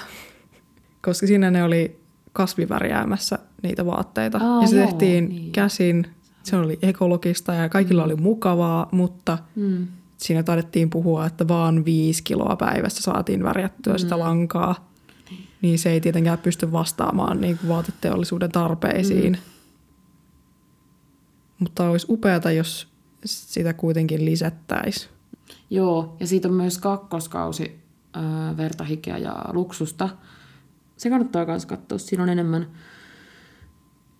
[1.01, 1.99] koska siinä ne oli
[2.33, 4.37] kasvivärjäämässä niitä vaatteita.
[4.41, 5.51] Aa, ja se joo, tehtiin niin.
[5.51, 6.07] käsin,
[6.43, 9.87] se oli ekologista ja kaikilla oli mukavaa, mutta Mm.
[10.17, 14.91] siinä taidettiin puhua, että vaan viisi kiloa päivässä saatiin värjättyä sitä lankaa.
[15.61, 19.37] Niin se ei tietenkään pysty vastaamaan niin kuin vaateteollisuuden tarpeisiin.
[21.59, 22.87] Mutta olisi upeata, jos
[23.25, 25.11] sitä kuitenkin lisättäisiin.
[25.69, 27.80] Joo, ja siitä on myös kakkoskausi
[28.13, 28.55] ää,
[29.21, 30.09] ja luksusta.
[30.97, 31.97] Se kannattaa myös katsoa.
[31.97, 32.67] Siinä on enemmän,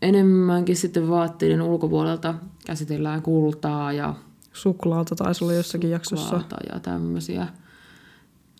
[0.02, 4.16] enemmänkin sitten vaatteiden ulkopuolelta käsitellään kultaa ja
[4.54, 6.42] Suklaata taisi olla jossakin jaksossa.
[6.74, 7.48] ja tämmöisiä.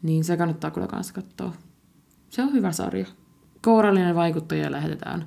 [0.02, 1.54] Niin se kannattaa kyllä kans katsoa.
[2.30, 3.06] Se on hyvä sarja.
[3.62, 5.26] Kourallinen vaikuttaja lähetetään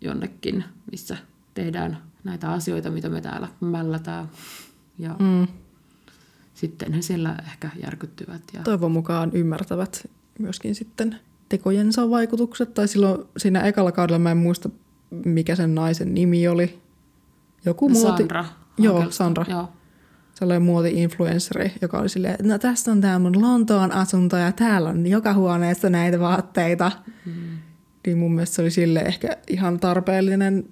[0.00, 1.16] jonnekin, missä
[1.54, 4.28] tehdään näitä asioita, mitä me täällä mällätään.
[4.98, 5.46] Ja mm.
[6.60, 8.42] Sitten he siellä ehkä järkyttyvät.
[8.52, 8.62] Ja...
[8.62, 11.16] Toivon mukaan ymmärtävät myöskin sitten
[11.48, 12.74] tekojensa vaikutukset.
[12.74, 14.70] Tai silloin siinä ekalla kaudella mä en muista,
[15.24, 16.80] mikä sen naisen nimi oli.
[17.64, 18.16] Joku muoti...
[18.16, 18.44] Sandra.
[18.78, 19.10] Joo.
[19.10, 19.44] Sandra.
[19.48, 19.68] Joo.
[20.34, 24.88] Sellainen muoti-influenssari, joka oli silleen, että no tästä on tämä mun Lontoon asunto ja täällä
[24.88, 26.92] on joka huoneessa näitä vaatteita.
[27.26, 27.32] Mm.
[28.06, 30.64] Niin mun mielestä se oli sille ehkä ihan tarpeellinen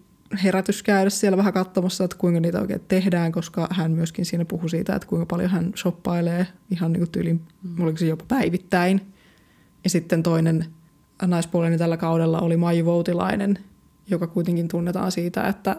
[0.45, 4.71] herätys käydä siellä vähän katsomassa, että kuinka niitä oikein tehdään, koska hän myöskin siinä puhui
[4.71, 7.83] siitä, että kuinka paljon hän shoppailee ihan niin kuin tyylin, mm.
[7.83, 9.13] oliko se jopa päivittäin.
[9.85, 10.67] Ja sitten toinen
[11.27, 13.59] naispuoleni tällä kaudella oli Maiju Voutilainen,
[14.07, 15.77] joka kuitenkin tunnetaan siitä, että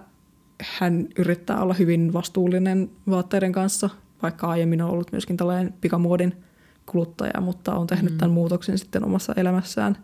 [0.79, 3.89] hän yrittää olla hyvin vastuullinen vaatteiden kanssa,
[4.21, 6.43] vaikka aiemmin on ollut myöskin tällainen pikamuodin
[6.85, 8.17] kuluttaja, mutta on tehnyt mm.
[8.17, 9.97] tämän muutoksen sitten omassa elämässään.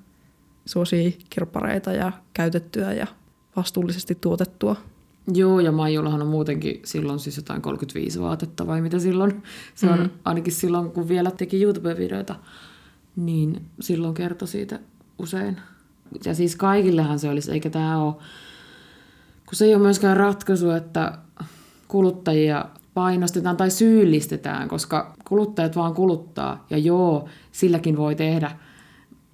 [0.66, 3.08] Suosii kirppareita ja käytettyä ja
[3.56, 4.76] vastuullisesti tuotettua.
[5.34, 9.44] Joo, ja Maijullahan on muutenkin silloin siis jotain 35 vaatetta vai mitä silloin.
[9.76, 12.36] Se on ainakin silloin, kun vielä teki YouTube-videoita,
[13.16, 14.80] niin silloin kertoi siitä
[15.20, 15.58] usein.
[16.26, 18.14] Ja siis kaikillehan se olisi, eikä tämä ole,
[19.46, 21.18] kun se ei ole myöskään ratkaisu, että
[21.88, 26.66] kuluttajia painostetaan tai syyllistetään, koska kuluttajat vaan kuluttaa.
[26.70, 28.52] Ja joo, silläkin voi tehdä,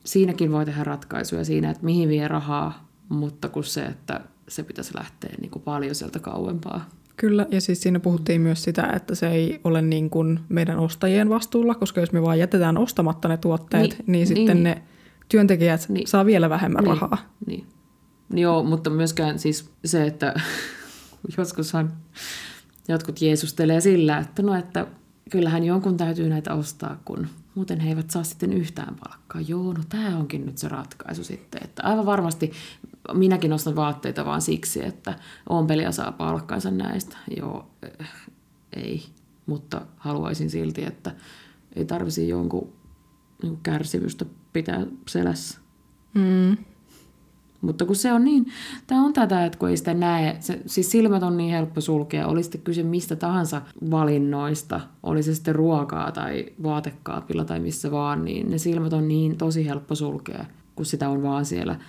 [0.03, 4.95] siinäkin voi tehdä ratkaisuja siinä, että mihin vie rahaa, mutta kun se, että se pitäisi
[4.97, 6.89] lähteä niin kuin paljon sieltä kauempaa.
[7.17, 11.29] Kyllä, ja siis siinä puhuttiin myös sitä, että se ei ole niin kuin meidän ostajien
[11.29, 14.81] vastuulla, koska jos me vaan jätetään ostamatta ne tuotteet, niin, Niin, sitten niin, ne
[15.29, 15.85] työntekijät.
[15.89, 16.07] Niin.
[16.07, 17.17] saa vielä vähemmän niin, rahaa.
[17.45, 17.67] Niin.
[18.33, 20.33] Joo, mutta myöskään siis se, että
[21.37, 21.93] joskushan
[22.87, 24.87] jotkut jeesustelee sillä, että no, että
[25.29, 29.41] kyllähän jonkun täytyy näitä ostaa, kun muuten he eivät saa sitten yhtään palkkaa.
[29.41, 31.61] Joo, no tämä onkin nyt se ratkaisu sitten.
[31.63, 32.51] Että aivan varmasti
[33.13, 35.13] minäkin ostan vaatteita vaan siksi, että
[35.49, 37.17] ompelija saa palkkansa näistä.
[37.37, 38.07] Joo, eh,
[38.73, 39.03] ei.
[39.45, 41.15] Mutta haluaisin silti, että
[41.75, 42.73] ei tarvisi jonkun
[43.43, 45.59] niin kärsivystä pitää selässä.
[46.13, 46.57] Mm.
[47.61, 48.45] Mutta kun se on niin,
[48.87, 52.27] tämä on tätä, että kun ei sitä näe, se, siis silmät on niin helppo sulkea,
[52.27, 58.25] oli sitten kyse mistä tahansa valinnoista, oli se sitten ruokaa tai vaatekaapilla tai missä vaan,
[58.25, 60.45] niin ne silmät on niin tosi helppo sulkea,
[60.75, 61.79] kun sitä on vaan siellä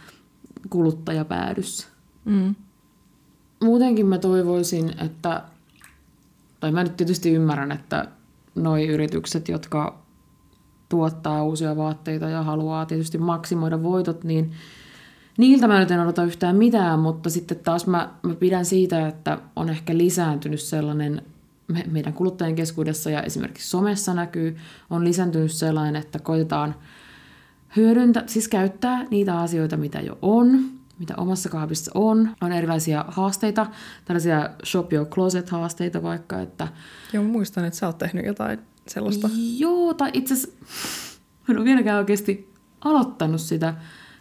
[0.70, 1.88] kuluttajapäädyssä.
[2.24, 2.54] Mm.
[3.62, 5.42] Muutenkin mä toivoisin, että,
[6.60, 8.08] tai mä nyt tietysti ymmärrän, että
[8.54, 10.02] noi yritykset, jotka
[10.88, 14.52] tuottaa uusia vaatteita ja haluaa tietysti maksimoida voitot, niin
[15.38, 19.38] niiltä mä nyt en odota yhtään mitään, mutta sitten taas mä, mä pidän siitä, että
[19.56, 21.22] on ehkä lisääntynyt sellainen
[21.68, 24.56] me, meidän kuluttajien keskuudessa ja esimerkiksi somessa näkyy,
[24.90, 26.74] on lisääntynyt sellainen, että koitetaan
[27.76, 30.64] hyödyntää, siis käyttää niitä asioita, mitä jo on,
[30.98, 32.30] mitä omassa kaapissa on.
[32.40, 33.66] On erilaisia haasteita,
[34.04, 36.68] tällaisia shop your closet haasteita vaikka, että...
[37.12, 38.58] Joo, muistan, että sä oot tehnyt jotain
[38.88, 39.30] sellaista.
[39.58, 40.58] Joo, tai itse asiassa
[41.48, 43.74] en ole vieläkään oikeasti aloittanut sitä,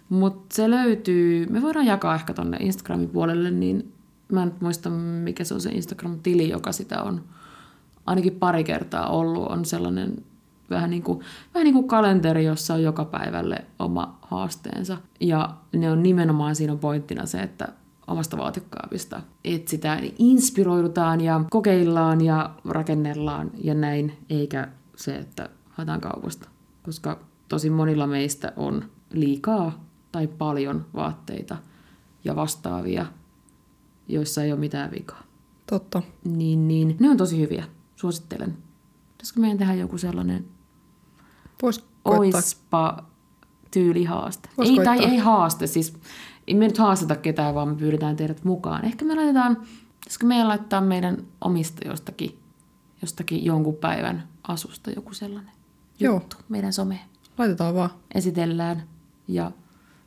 [0.10, 3.94] mutta se löytyy, me voidaan jakaa ehkä tonne Instagramin puolelle, niin
[4.32, 7.24] mä en muista, mikä se on se Instagram-tili, joka sitä on
[8.06, 10.24] ainakin pari kertaa ollut, on sellainen
[10.72, 11.20] vähän niin kuin,
[11.54, 14.98] vähän niin kuin kalenteri, jossa on joka päivälle oma haasteensa.
[15.20, 17.68] Ja ne on nimenomaan siinä pointtina se, että
[18.08, 26.50] omasta vaatekaapista etsitään, inspiroidutaan ja kokeillaan ja rakennellaan ja näin, eikä se, että haetaan kaupasta.
[26.84, 31.58] Koska tosi monilla meistä on liikaa tai paljon vaatteita
[32.24, 33.06] ja vastaavia,
[34.08, 35.24] joissa ei ole mitään vikaa.
[35.68, 36.02] Totta.
[36.26, 37.66] Niin, niin ne on tosi hyviä.
[37.96, 38.58] Suosittelen.
[39.12, 40.46] Pitäisikö meidän tehdä joku sellainen
[41.62, 43.04] Vois oispa
[43.72, 44.50] tyylihaaste?
[44.58, 44.96] Vois Ei, koittaa.
[44.96, 45.94] tai ei haaste, siis
[46.48, 48.86] ei me nyt haasteta ketään, vaan me pyydetään teidät mukaan.
[48.86, 49.56] Ehkä me laitetaan,
[50.00, 52.40] pitäisikö meidän laittaa meidän omista jostakin,
[53.02, 55.54] jostakin jonkun päivän asusta joku sellainen
[56.00, 56.14] Joo.
[56.14, 57.00] juttu meidän some
[57.38, 57.90] Laitetaan vaan.
[58.16, 58.84] esitellään
[59.28, 59.52] ja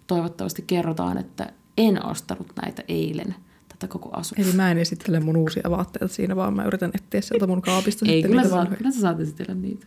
[0.07, 3.35] toivottavasti kerrotaan, että en ostanut näitä eilen
[3.87, 4.43] tätä koko asusta.
[4.43, 8.07] Eli mä en esittele mun uusia vaatteita siinä, vaan mä yritän etsiä sieltä mun kaapista
[8.09, 9.87] Ei, kyllä sä, saat, kyllä sä saat esitellä niitä.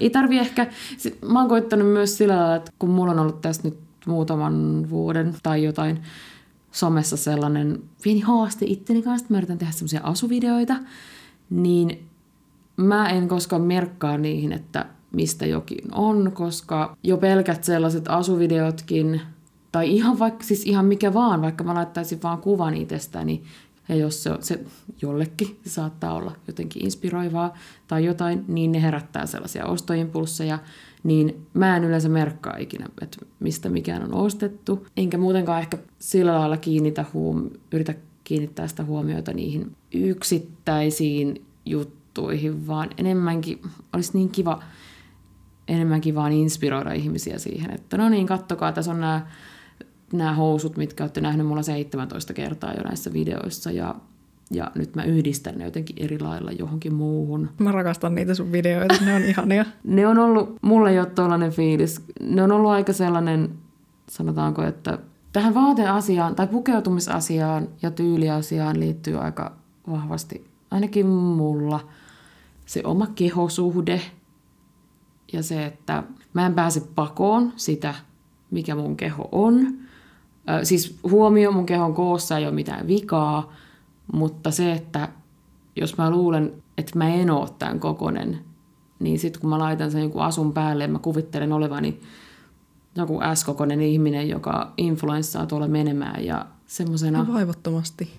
[0.00, 0.66] Ei tarvi ehkä,
[0.96, 4.86] sit, mä oon koittanut myös sillä lailla, että kun mulla on ollut tässä nyt muutaman
[4.90, 6.02] vuoden tai jotain
[6.72, 10.76] somessa sellainen pieni haaste itteni kanssa, että mä yritän tehdä semmoisia asuvideoita,
[11.50, 12.08] niin
[12.76, 19.20] mä en koskaan merkkaa niihin, että mistä jokin on, koska jo pelkät sellaiset asuvideotkin,
[19.76, 23.42] tai ihan vaikka siis ihan mikä vaan, vaikka mä laittaisin vaan kuvan itsestäni,
[23.88, 24.60] ja jos se, se
[25.02, 27.54] jollekin se saattaa olla jotenkin inspiroivaa
[27.88, 30.58] tai jotain, niin ne herättää sellaisia ostoimpulsseja,
[31.02, 34.86] niin mä en yleensä merkkaa ikinä, että mistä mikään on ostettu.
[34.96, 42.90] Enkä muutenkaan ehkä sillä lailla kiinnitä huom- yritä kiinnittää sitä huomiota niihin yksittäisiin juttuihin, vaan
[42.98, 43.60] enemmänkin
[43.92, 44.62] olisi niin kiva
[45.68, 49.26] enemmänkin vaan inspiroida ihmisiä siihen, että no niin, kattokaa, tässä on nämä,
[50.12, 53.94] nämä housut, mitkä olette nähneet mulla 17 kertaa jo näissä videoissa ja,
[54.50, 57.48] ja nyt mä yhdistän ne jotenkin eri lailla johonkin muuhun.
[57.58, 59.64] Mä rakastan niitä sun videoita, ne on ihania.
[59.84, 63.50] Ne on ollut, mulle jo tollainen fiilis, ne on ollut aika sellainen,
[64.08, 64.98] sanotaanko, että
[65.32, 69.56] tähän vaateasiaan tai pukeutumisasiaan ja tyyliasiaan liittyy aika
[69.90, 71.88] vahvasti, ainakin mulla,
[72.66, 74.00] se oma kehosuhde
[75.32, 76.02] ja se, että
[76.34, 77.94] mä en pääse pakoon sitä,
[78.50, 79.85] mikä mun keho on.
[80.62, 83.52] Siis huomio mun kehon koossa ei ole mitään vikaa,
[84.12, 85.08] mutta se, että
[85.76, 88.38] jos mä luulen, että mä en oo tämän kokonen,
[88.98, 92.00] niin sitten kun mä laitan sen jonkun asun päälle ja mä kuvittelen olevani
[92.96, 98.10] joku S-kokoinen ihminen, joka influenssaa tuolla menemään ja semmoisena No vaivattomasti.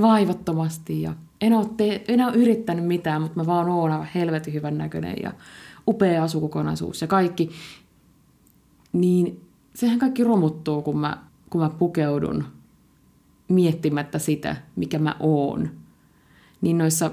[0.00, 4.54] vaivattomasti ja en ole, te- en ole yrittänyt mitään, mutta mä vaan oon aivan helvetin
[4.54, 5.32] hyvän näköinen ja
[5.88, 7.50] upea asukokonaisuus ja kaikki,
[8.92, 9.40] niin
[9.74, 11.18] sehän kaikki romuttuu, kun mä,
[11.50, 12.44] kun mä pukeudun
[13.48, 15.70] miettimättä sitä, mikä mä oon.
[16.60, 17.10] Niin noissa,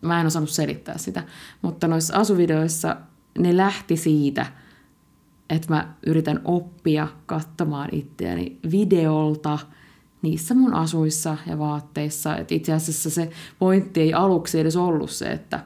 [0.00, 1.22] mä en osannut selittää sitä,
[1.62, 2.96] mutta noissa asuvideoissa
[3.38, 4.46] ne lähti siitä,
[5.50, 9.58] että mä yritän oppia katsomaan itseäni videolta
[10.22, 12.36] niissä mun asuissa ja vaatteissa.
[12.36, 15.64] Et itse asiassa se pointti ei aluksi edes ollut se, että...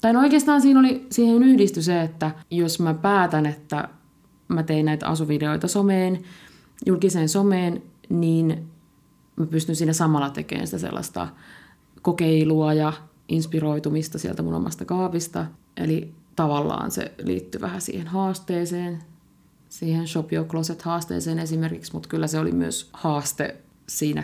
[0.00, 3.88] Tai no oikeastaan siinä oli, siihen yhdistyi se, että jos mä päätän, että
[4.48, 6.22] mä tein näitä asuvideoita someen,
[6.86, 8.68] julkiseen someen, niin
[9.36, 11.28] mä pystyn siinä samalla tekemään sitä sellaista
[12.02, 12.92] kokeilua ja
[13.28, 15.46] inspiroitumista sieltä mun omasta kaapista.
[15.76, 18.98] Eli tavallaan se liittyy vähän siihen haasteeseen,
[19.68, 23.56] siihen Shop Your Closet-haasteeseen esimerkiksi, mutta kyllä se oli myös haaste
[23.88, 24.22] siinä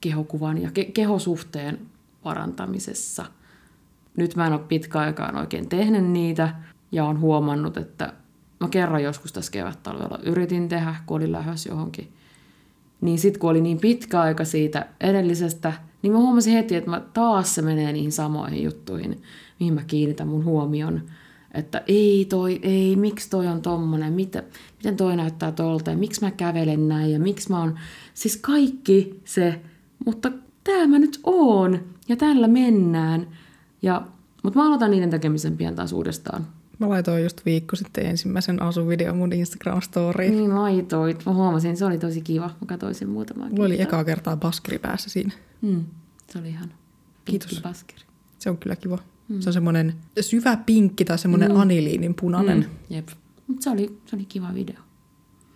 [0.00, 1.78] kehokuvan ja ke- kehosuhteen
[2.22, 3.24] parantamisessa.
[4.16, 6.54] nyt mä en ole pitkä aikaan oikein tehnyt niitä
[6.92, 8.12] ja on huomannut, että
[8.60, 12.12] mä kerran joskus tässä kevät-talvella yritin tehdä, kun olin lähdössä johonkin.
[13.00, 17.00] Niin sitten kun oli niin pitkä aika siitä edellisestä, niin mä huomasin heti, että mä
[17.14, 19.22] taas se menee niihin samoihin juttuihin,
[19.60, 21.02] mihin mä kiinnitän mun huomion.
[21.54, 24.42] Että ei toi, ei, miksi toi on tommonen, mitä,
[24.78, 27.78] miten toi näyttää tolta ja miksi mä kävelen näin ja miksi mä oon,
[28.14, 29.60] siis kaikki se,
[30.06, 30.32] mutta
[30.64, 33.28] tää mä nyt oon ja tällä mennään.
[33.82, 34.02] Ja,
[34.42, 36.46] mutta mä aloitan niiden tekemisen pian taas uudestaan.
[36.78, 40.30] Mä laitoin just viikko sitten ensimmäisen asuvideon mun Instagram-storiin.
[40.30, 41.26] Niin laitoit.
[41.26, 42.46] Mä huomasin, se oli tosi kiva.
[42.46, 45.32] Mä katsoin sen muutamaa Mulla oli ekaa kertaa baskeri päässä siinä.
[45.62, 45.84] Mm,
[46.32, 46.72] se oli ihan
[47.24, 47.60] Kiitos.
[47.62, 48.02] Baskeri.
[48.38, 48.98] Se on kyllä kiva.
[49.28, 49.40] Mm.
[49.40, 51.56] Se on semmoinen syvä pinkki tai semmoinen mm.
[51.56, 52.58] aniliinin punainen.
[52.58, 52.96] Mm.
[52.96, 53.08] Jep.
[53.46, 54.76] Mutta se oli, se oli kiva video.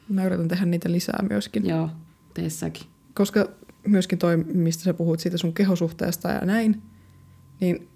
[0.08, 1.68] Mä yritän tehdä niitä lisää myöskin.
[1.68, 1.90] Joo,
[2.34, 2.86] tee säkin.
[3.14, 3.48] Koska
[3.86, 6.82] myöskin toi, mistä sä puhut siitä sun kehosuhteesta ja näin,
[7.60, 7.88] niin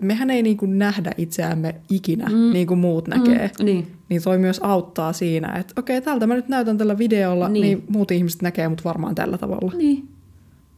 [0.00, 2.52] mehän ei niin kuin nähdä itseämme ikinä mm.
[2.52, 3.50] niin kuin muut näkee.
[3.58, 3.92] Mm, niin.
[4.08, 7.84] Niin toi myös auttaa siinä, että okei, tältä mä nyt näytän tällä videolla, niin, niin
[7.88, 9.72] muut ihmiset näkee mut varmaan tällä tavalla.
[9.76, 10.08] Niin.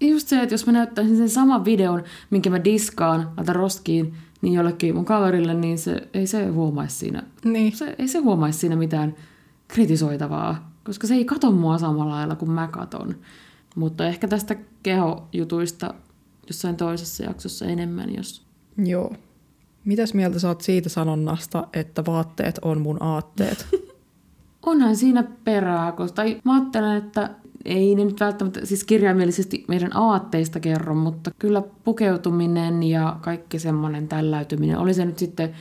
[0.00, 4.54] Just se, että jos mä näyttäisin sen saman videon, minkä mä diskaan, laitan roskiin, niin
[4.54, 7.76] jollekin mun kaverille, niin se, ei se huomaisi siinä, Niin.
[7.76, 9.14] se, ei se huomaisi siinä mitään
[9.68, 13.16] kritisoitavaa, koska se ei kato mua samalla lailla kuin mä katon.
[13.76, 15.94] Mutta ehkä tästä kehojutuista
[16.46, 18.49] jossain toisessa jaksossa enemmän, jos
[18.84, 19.12] Joo.
[19.84, 23.66] Mitäs mieltä sä oot siitä sanonnasta, että vaatteet on mun aatteet?
[24.66, 27.30] onhan siinä perää, koska mä ajattelen, että
[27.64, 34.08] ei ne nyt välttämättä siis kirjaimellisesti meidän aatteista kerro, mutta kyllä pukeutuminen ja kaikki semmoinen
[34.08, 35.54] tälläytyminen, oli se nyt sitten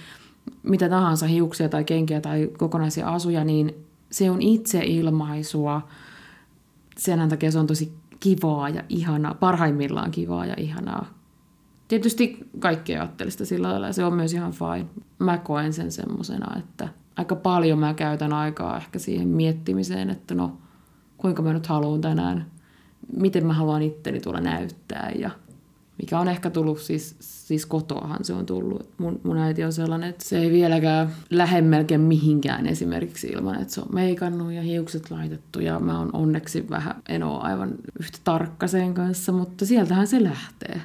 [0.63, 3.75] mitä tahansa, hiuksia tai kenkiä tai kokonaisia asuja, niin
[4.11, 5.87] se on itse ilmaisua.
[6.97, 11.18] Sen takia se on tosi kivaa ja ihanaa, parhaimmillaan kivaa ja ihanaa.
[11.89, 14.85] Tietysti kaikki ajattelee sitä sillä lailla se on myös ihan fine.
[15.19, 20.57] Mä koen sen semmosena, että aika paljon mä käytän aikaa ehkä siihen miettimiseen, että no
[21.17, 22.45] kuinka mä nyt haluan tänään,
[23.15, 25.29] miten mä haluan itteni tuolla näyttää ja
[25.97, 28.89] mikä on ehkä tullut siis, siis kotoahan se on tullut.
[28.97, 33.73] Mun, mun äiti on sellainen, että se ei vieläkään lähde melkein mihinkään esimerkiksi ilman, että
[33.73, 38.17] se on meikannut ja hiukset laitettu ja mä oon onneksi vähän, en ole aivan yhtä
[38.23, 40.81] tarkka sen kanssa, mutta sieltähän se lähtee.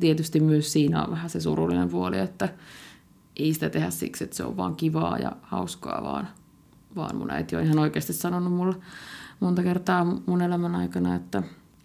[0.00, 2.48] Tietysti myös siinä on vähän se surullinen puoli, että
[3.36, 6.28] ei sitä tehdä siksi, että se on vaan kivaa ja hauskaa, vaan,
[6.96, 8.76] vaan mun äiti on ihan oikeasti sanonut mulle
[9.40, 11.42] monta kertaa mun elämän aikana, että,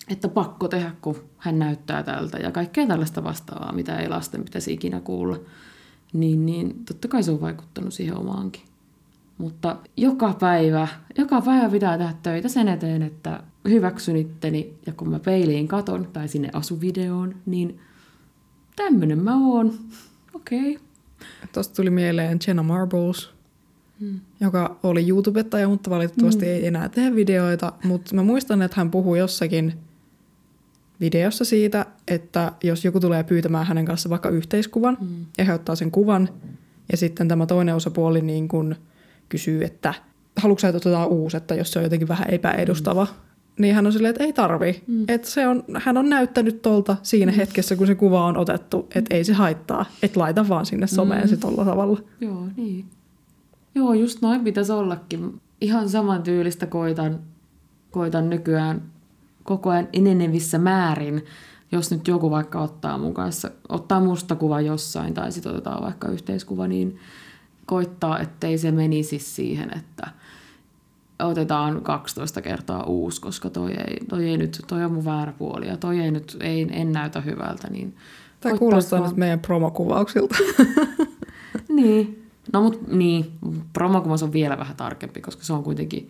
[0.09, 4.73] että pakko tehdä, kun hän näyttää tältä ja kaikkea tällaista vastaavaa, mitä ei lasten pitäisi
[4.73, 5.39] ikinä kuulla.
[6.13, 8.61] Niin, niin totta kai se on vaikuttanut siihen omaankin.
[9.37, 10.87] Mutta joka päivä,
[11.17, 16.07] joka päivä pitää tehdä töitä sen eteen, että hyväksyn itteni ja kun mä peiliin katon
[16.13, 17.79] tai sinne asuvideoon, niin
[18.75, 19.79] tämmönen mä oon.
[20.33, 20.75] Okei.
[20.75, 20.85] Okay.
[21.53, 23.29] Tuosta tuli mieleen Jenna Marbles,
[23.99, 24.19] hmm.
[24.39, 26.53] joka oli YouTubettaja, mutta valitettavasti hmm.
[26.53, 27.73] ei enää tee videoita.
[27.83, 29.73] Mutta mä muistan, että hän puhui jossakin
[30.99, 35.25] videossa siitä, että jos joku tulee pyytämään hänen kanssa vaikka yhteiskuvan hmm.
[35.37, 36.29] ja he ottaa sen kuvan,
[36.91, 38.75] ja sitten tämä toinen osapuoli niin kun
[39.29, 39.93] kysyy, että
[40.37, 43.25] haluatko sä, että otetaan uusi, että jos se on jotenkin vähän epäedustava, hmm
[43.59, 44.83] niin hän on silleen, että ei tarvi.
[44.87, 45.05] Mm.
[45.07, 47.35] Että se on, hän on näyttänyt tolta siinä mm.
[47.35, 49.85] hetkessä, kun se kuva on otettu, että ei se haittaa.
[50.03, 51.29] Että laita vaan sinne someen mm.
[51.29, 51.99] se tolla tavalla.
[52.21, 52.85] Joo, niin.
[53.75, 55.41] Joo, just noin pitäisi ollakin.
[55.61, 57.19] Ihan saman tyylistä koitan,
[57.91, 58.81] koitan nykyään
[59.43, 61.25] koko ajan enenevissä määrin,
[61.71, 66.07] jos nyt joku vaikka ottaa mun kanssa, ottaa musta kuva jossain tai sitten otetaan vaikka
[66.07, 66.97] yhteiskuva, niin
[67.65, 70.07] koittaa, ettei se menisi siihen, että–
[71.19, 75.67] otetaan 12 kertaa uusi, koska toi ei, toi ei nyt, toi on mun väärä puoli
[75.67, 77.69] ja toi ei nyt, ei, en näytä hyvältä.
[77.69, 77.95] Niin
[78.39, 79.09] Tämä kuulostaa vaan...
[79.09, 80.35] nyt meidän promokuvauksilta.
[81.75, 83.31] niin, no mut niin,
[83.73, 86.09] promokuvaus on vielä vähän tarkempi, koska se on kuitenkin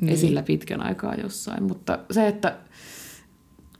[0.00, 0.14] niin.
[0.14, 2.56] esillä pitkän aikaa jossain, mutta se, että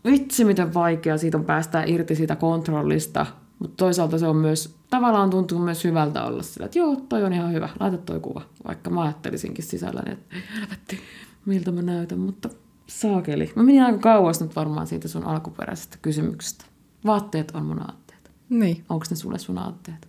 [0.04, 3.26] vitsi miten vaikea siitä on päästä irti siitä kontrollista,
[3.58, 7.32] mutta toisaalta se on myös, tavallaan tuntuu myös hyvältä olla sillä, että joo, toi on
[7.32, 8.42] ihan hyvä, laita toi kuva.
[8.66, 11.00] Vaikka mä ajattelisinkin sisälläni, että helvetti,
[11.44, 12.48] miltä mä näytän, mutta
[12.86, 13.52] saakeli.
[13.56, 16.64] Mä menin aika kauas nyt varmaan siitä sun alkuperäisestä kysymyksestä.
[17.06, 18.30] Vaatteet on mun aatteet.
[18.48, 18.84] Niin.
[18.88, 20.08] Onko ne sulle sun aatteet?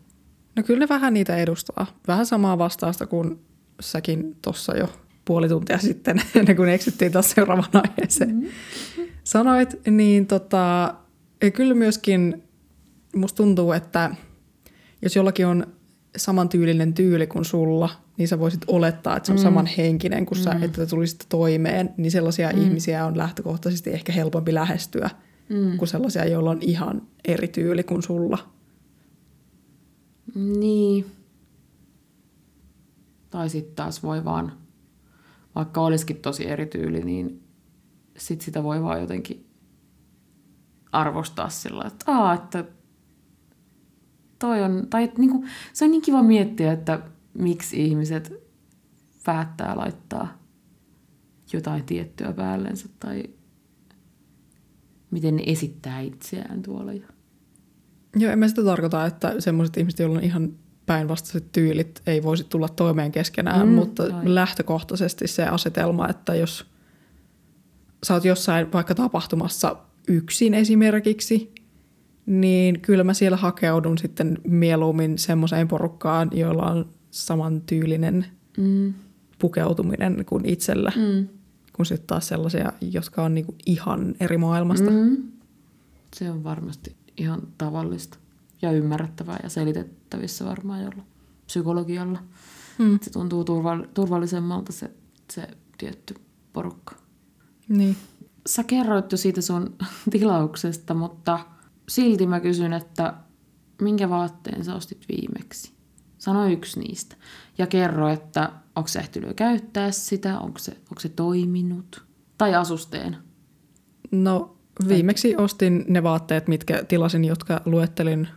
[0.56, 1.88] No kyllä ne vähän niitä edustaa.
[2.08, 3.40] Vähän samaa vastausta kuin
[3.80, 4.90] säkin tuossa jo
[5.26, 8.36] puoli tuntia sitten, ennen kuin eksyttiin taas seuraavaan aiheeseen.
[8.36, 9.08] Mm-hmm.
[9.24, 10.94] Sanoit, niin tota,
[11.54, 12.44] kyllä myöskin
[13.16, 14.16] musta tuntuu, että
[15.02, 15.68] jos jollakin on
[16.18, 19.44] samantyylinen tyyli kuin sulla, niin sä voisit olettaa, että se on mm.
[19.44, 20.64] samanhenkinen kuin sä, mm.
[20.64, 22.62] että tulisit toimeen, niin sellaisia mm.
[22.62, 25.10] ihmisiä on lähtökohtaisesti ehkä helpompi lähestyä
[25.50, 25.78] mm.
[25.78, 28.38] kuin sellaisia, joilla on ihan eri tyyli kuin sulla.
[30.36, 31.06] Niin.
[33.30, 34.52] Tai sitten taas voi vaan,
[35.56, 37.44] vaikka olisikin tosi eri tyyli, niin
[38.18, 39.46] sit sitä voi vaan jotenkin
[40.92, 42.66] arvostaa sillä että, aa, että
[44.40, 47.00] toi on, tai että niinku, se on niin kiva miettiä, että
[47.34, 48.34] miksi ihmiset
[49.26, 50.38] päättää laittaa
[51.54, 53.24] jotain tiettyä päällensä tai
[55.12, 56.92] miten ne esittää itseään tuolla.
[58.16, 60.54] Joo, en mä sitä tarkoita, että semmoiset ihmiset, joilla on ihan
[60.86, 64.36] päinvastaiset tyylit, ei voisi tulla toimeen keskenään, mm, mutta ai.
[64.36, 66.66] lähtökohtaisesti se asetelma, että jos
[68.04, 69.76] sä oot jossain vaikka tapahtumassa
[70.08, 71.54] yksin esimerkiksi,
[72.28, 78.26] niin kyllä mä siellä hakeudun sitten mieluummin semmoiseen porukkaan, joilla on samantyylinen
[78.58, 78.94] mm.
[79.40, 81.28] pukeutuminen kuin itsellä, mm.
[81.74, 84.92] kun sitten taas sellaisia, jotka on niinku ihan eri maailmasta.
[84.92, 85.18] Mm.
[86.16, 88.18] Se on varmasti ihan tavallista
[88.62, 91.04] ja ymmärrettävää ja selitettävissä varmaan jolla
[91.46, 92.20] psykologialla.
[92.78, 93.00] Mm.
[93.02, 93.46] Se tuntuu
[93.94, 94.92] turvallisemmalta se,
[95.32, 95.48] se
[95.78, 96.16] tietty
[96.54, 96.96] porukka.
[97.70, 97.96] Niin.
[98.46, 99.76] Sä kerroit jo siitä sun
[100.12, 101.40] tilauksesta, mutta
[101.90, 103.14] silti mä kysyn, että
[103.82, 105.72] minkä vaatteen sä ostit viimeksi?
[106.18, 107.16] Sano yksi niistä.
[107.58, 112.06] Ja kerro, että onko se ehtinyt käyttää sitä, onko se, onko se toiminut.
[112.38, 113.18] Tai asusteen.
[114.12, 114.58] No
[114.88, 118.28] viimeksi ostin ne vaatteet, mitkä tilasin, jotka luettelin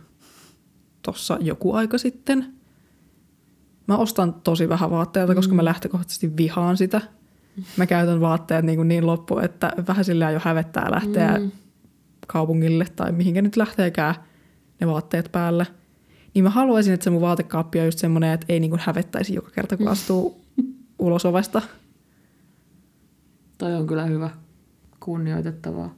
[1.01, 2.53] tuossa joku aika sitten.
[3.87, 5.65] Mä ostan tosi vähän vaatteita, koska mä mm.
[5.65, 7.01] lähtökohtaisesti vihaan sitä.
[7.77, 11.51] Mä käytän vaatteet niin, niin loppu, että vähän sillä jo hävettää lähteä mm.
[12.27, 14.15] Kaupungille tai mihinkä nyt lähteekään
[14.81, 15.67] ne vaatteet päälle.
[16.33, 19.35] Niin mä haluaisin, että se mun vaatekaappi on just semmoinen, että ei niin kuin hävettäisi
[19.35, 20.41] joka kerta, kun astuu
[20.99, 21.61] ulos ovesta.
[23.57, 24.29] Toi on kyllä hyvä.
[24.99, 25.95] Kunnioitettavaa.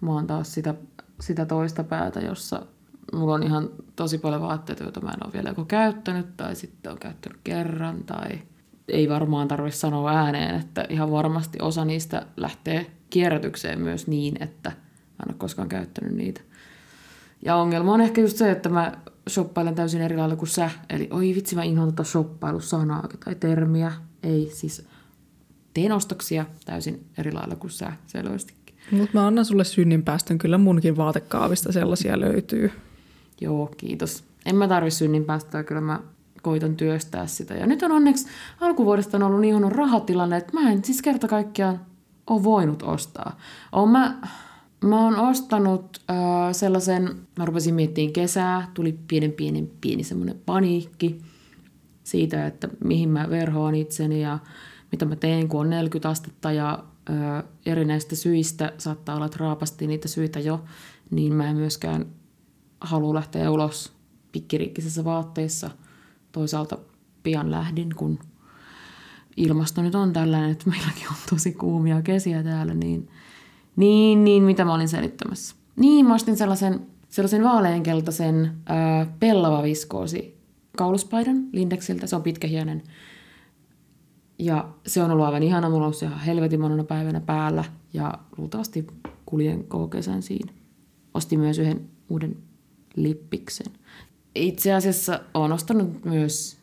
[0.00, 0.74] Mä oon taas sitä,
[1.20, 2.66] sitä toista päätä, jossa
[3.12, 6.92] mulla on ihan tosi paljon vaatteita, joita mä en ole vielä joko käyttänyt tai sitten
[6.92, 8.42] on käyttänyt kerran tai
[8.88, 14.72] ei varmaan tarvitse sanoa ääneen, että ihan varmasti osa niistä lähtee kierrätykseen myös niin, että
[15.18, 16.40] mä en ole koskaan käyttänyt niitä.
[17.44, 18.92] Ja ongelma on ehkä just se, että mä
[19.28, 20.70] shoppailen täysin eri lailla kuin sä.
[20.90, 23.92] Eli oi vitsi, mä inhoan tätä shoppailusanaa tai termiä.
[24.22, 24.86] Ei, siis
[25.74, 28.74] teen ostoksia täysin eri lailla kuin sä selvästikin.
[28.90, 32.72] Mutta mä annan sulle synninpäästön, kyllä munkin vaatekaavista sellaisia löytyy.
[33.40, 34.24] Joo, kiitos.
[34.46, 36.00] En mä tarvi synninpäästöä, kyllä mä
[36.42, 37.54] koitan työstää sitä.
[37.54, 38.26] Ja nyt on onneksi
[38.60, 41.80] alkuvuodesta on ollut niin huono rahatilanne, että mä en siis kerta kaikkiaan
[42.26, 43.38] ole voinut ostaa.
[43.72, 44.18] Oon mä,
[44.84, 46.16] mä oon ostanut äh,
[46.52, 51.22] sellaisen, mä rupesin miettimään kesää, tuli pienen pienen pieni semmoinen paniikki
[52.04, 54.38] siitä, että mihin mä verhoan itseni ja
[54.92, 59.86] mitä mä teen, kun on 40 astetta ja äh, erinäistä syistä, saattaa olla, että raapasti
[59.86, 60.64] niitä syitä jo,
[61.10, 62.06] niin mä en myöskään
[62.80, 63.92] halua lähteä ulos
[64.32, 65.70] pikkiriikkisissä vaatteissa.
[66.32, 66.78] Toisaalta
[67.22, 68.18] pian lähdin, kun
[69.36, 73.08] ilmasto nyt on tällainen, että meilläkin on tosi kuumia kesiä täällä, niin,
[73.78, 75.56] niin, niin mitä mä olin selittämässä.
[75.76, 80.38] Niin, mä ostin sellaisen, sellaisen vaaleankeltaisen ää, pellava viskoosi
[80.76, 82.06] kauluspaidan Lindexiltä.
[82.06, 82.82] Se on pitkähienen.
[84.38, 85.68] Ja se on ollut aivan ihana.
[85.68, 87.64] Mulla on ollut ihan helvetin monena päivänä päällä.
[87.92, 88.86] Ja luultavasti
[89.26, 90.52] kuljen koko kesän siinä.
[91.14, 92.36] Ostin myös yhden uuden
[92.96, 93.72] lippiksen.
[94.34, 96.58] Itse asiassa olen ostanut myös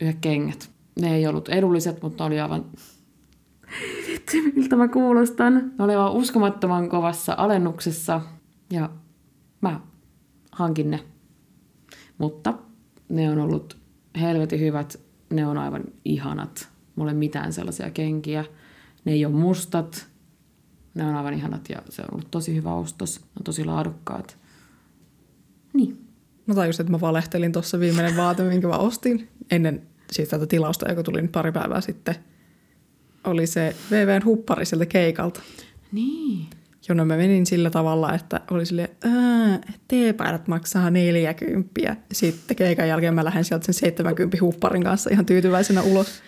[0.00, 0.70] yhdet kengät.
[1.00, 2.64] Ne ei ollut edulliset, mutta oli aivan...
[4.24, 5.54] Vitsi, miltä mä kuulostan.
[5.78, 8.20] Ne oli aivan uskomattoman kovassa alennuksessa
[8.70, 8.90] ja
[9.60, 9.80] mä
[10.52, 11.04] hankin ne.
[12.18, 12.54] Mutta
[13.08, 13.78] ne on ollut
[14.20, 15.00] helvetin hyvät.
[15.30, 16.68] Ne on aivan ihanat.
[16.96, 18.44] Mulla ei mitään sellaisia kenkiä.
[19.04, 20.06] Ne ei ole mustat.
[20.94, 23.20] Ne on aivan ihanat ja se on ollut tosi hyvä ostos.
[23.20, 24.38] Ne on tosi laadukkaat.
[25.72, 26.06] Niin.
[26.46, 30.88] Mä tajusin, että mä valehtelin tuossa viimeinen vaate, minkä mä ostin ennen siis tätä tilausta,
[30.88, 32.14] joka tuli nyt pari päivää sitten.
[33.24, 35.40] Oli se VVn huppari sieltä keikalta.
[35.92, 36.46] Niin.
[36.88, 38.88] Jonne mä menin sillä tavalla, että oli silleen,
[39.88, 41.96] teepaidat maksaa 40.
[42.12, 46.22] Sitten keikan jälkeen mä lähden sieltä sen 70 hupparin kanssa ihan tyytyväisenä ulos.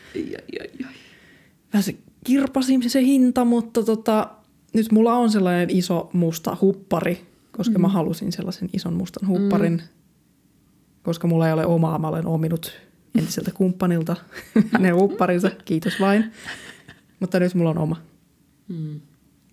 [1.73, 4.31] Vähän se kirpasi se hinta, mutta tota,
[4.75, 7.83] nyt mulla on sellainen iso musta huppari, koska mm.
[7.83, 9.89] mä halusin sellaisen ison mustan hupparin, mm.
[11.03, 11.99] koska mulla ei ole omaa.
[11.99, 12.73] Mä olen ominut
[13.19, 14.17] entiseltä kumppanilta
[14.79, 16.33] ne hupparinsa, kiitos vain.
[17.21, 17.97] Mutta nyt mulla on oma.
[18.69, 19.01] Mm.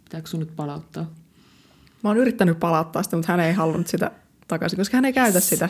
[0.03, 1.03] Pitääkö sun nyt palauttaa?
[2.03, 4.11] Mä oon yrittänyt palauttaa sitä, mutta hän ei halunnut sitä
[4.47, 5.69] takaisin, koska hän ei käytä sitä.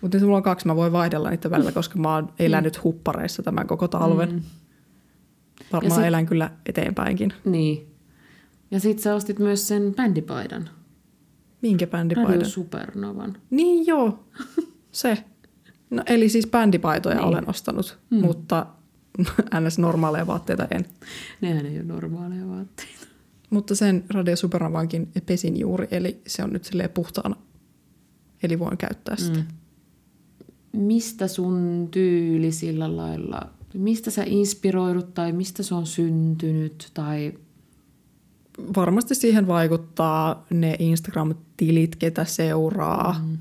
[0.00, 3.42] Mutta nyt mulla on kaksi, mä voin vaihdella niitä välillä, koska mä oon elänyt huppareissa
[3.42, 4.32] tämän koko talven.
[4.32, 4.42] Mm.
[5.72, 7.32] Varmaan sit, elän kyllä eteenpäinkin.
[7.44, 7.94] Niin.
[8.70, 10.68] Ja sit sä ostit myös sen bändipaidan.
[11.62, 12.32] Minkä bändipaidan?
[12.32, 13.36] Radio Supernovan.
[13.50, 14.24] Niin joo,
[14.92, 15.24] se.
[15.90, 17.24] No eli siis bändipaitoja niin.
[17.24, 18.20] olen ostanut, mm.
[18.20, 18.66] mutta
[19.60, 19.78] ns.
[19.78, 20.86] normaaleja vaatteita en.
[21.40, 23.06] Nehän ei ole normaaleja vaatteita.
[23.50, 27.36] Mutta sen Radio Supernovankin pesin juuri, eli se on nyt silleen puhtaana.
[28.42, 29.38] Eli voin käyttää sitä.
[29.38, 29.46] Mm.
[30.80, 37.32] Mistä sun tyyli sillä lailla, mistä sä inspiroidut tai mistä se on syntynyt tai
[38.76, 43.20] Varmasti siihen vaikuttaa ne Instagram-tilit, ketä seuraa.
[43.26, 43.38] Mm.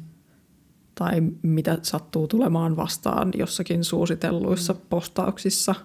[1.01, 4.79] Tai mitä sattuu tulemaan vastaan jossakin suositelluissa mm.
[4.89, 5.75] postauksissa.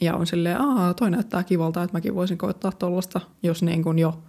[0.00, 3.98] Ja on silleen, aa, toi näyttää kivalta, että mäkin voisin koittaa tollasta, jos niin kuin
[3.98, 4.22] jo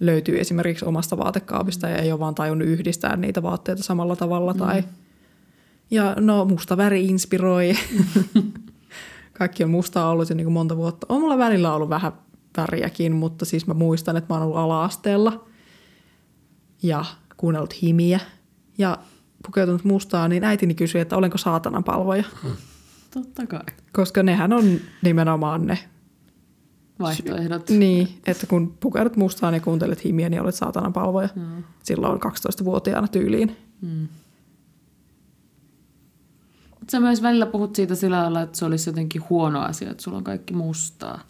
[0.00, 4.52] löytyy esimerkiksi omasta vaatekaapista ja ei ole vaan tajunnut yhdistää niitä vaatteita samalla tavalla.
[4.52, 4.58] Mm.
[4.58, 4.84] Tai...
[5.90, 7.74] Ja no, musta väri inspiroi.
[9.38, 11.06] Kaikki on mustaa ollut jo niin kuin monta vuotta.
[11.08, 12.12] On mulla välillä ollut vähän
[12.56, 15.44] väriäkin, mutta siis mä muistan, että mä oon ollut ala-asteella
[16.82, 17.04] ja
[17.36, 18.20] kuunnellut himiä
[18.78, 18.98] ja
[19.46, 22.24] pukeutunut mustaa, niin äitini kysyi, että olenko saatanan palvoja.
[23.14, 23.60] totta kai
[23.92, 24.64] Koska nehän on
[25.02, 25.78] nimenomaan ne.
[26.98, 27.70] vaihtoehdot.
[27.70, 31.28] Niin, että kun pukeudut mustaan ja kuuntelet himiä, niin olet saatanan palvoja.
[31.34, 31.64] Mm.
[31.82, 33.56] Silloin 12-vuotiaana tyyliin.
[33.80, 34.08] Mm.
[36.90, 40.18] Sä myös välillä puhut siitä sillä lailla, että se olisi jotenkin huono asia, että sulla
[40.18, 41.20] on kaikki mustaa.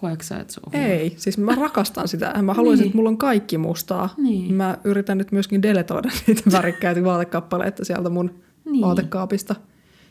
[0.00, 0.88] Koetko sä, että se on huono?
[0.88, 2.42] Ei, siis mä rakastan sitä.
[2.42, 2.88] Mä haluaisin, Niin.
[2.88, 4.14] että mulla on kaikki mustaa.
[4.16, 4.54] Niin.
[4.54, 8.72] Mä yritän nyt myöskin deletoida niitä värikkäitä vaatekappaleita sieltä mun Niin.
[8.72, 8.82] niin.
[8.82, 9.54] vaatekaapista.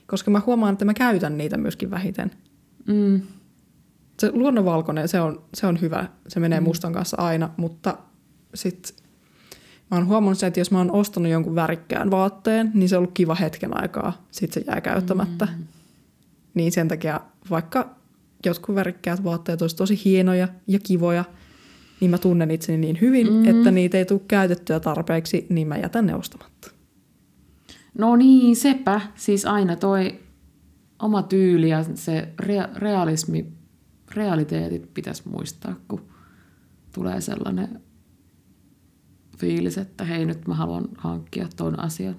[0.08, 2.32] Koska mä huomaan, että mä käytän niitä myöskin vähiten.
[2.88, 3.22] Mm.
[4.20, 6.08] Se luonnonvalkoinen, se on, se on hyvä.
[6.28, 6.64] Se menee mm.
[6.64, 7.98] mustan kanssa aina, mutta
[8.54, 8.96] sit
[9.92, 13.00] mä oon huomannut sen, että jos mä oon ostanut jonkun värikkään vaatteen, niin se on
[13.00, 14.26] ollut kiva hetken aikaa.
[14.32, 15.48] Sitten se jää käyttämättä.
[15.58, 15.64] Mm.
[16.54, 17.20] Niin sen takia,
[17.50, 17.97] vaikka
[18.50, 21.26] jotkut värikkäät vaatteet olisi tosi hienoja ja kivoja,
[22.00, 23.46] niin mä tunnen itseni niin hyvin, mm.
[23.46, 26.72] että niitä ei tule käytettyä tarpeeksi, niin mä jätän ne ostamatta.
[27.98, 29.02] No niin, sepä.
[29.16, 30.20] Siis aina toi
[31.00, 33.54] oma tyyli ja se rea- realismi,
[34.16, 36.02] realiteetit pitäisi muistaa, kun
[36.94, 37.82] tulee sellainen
[39.38, 42.16] fiilis, että hei nyt mä haluan hankkia ton asian.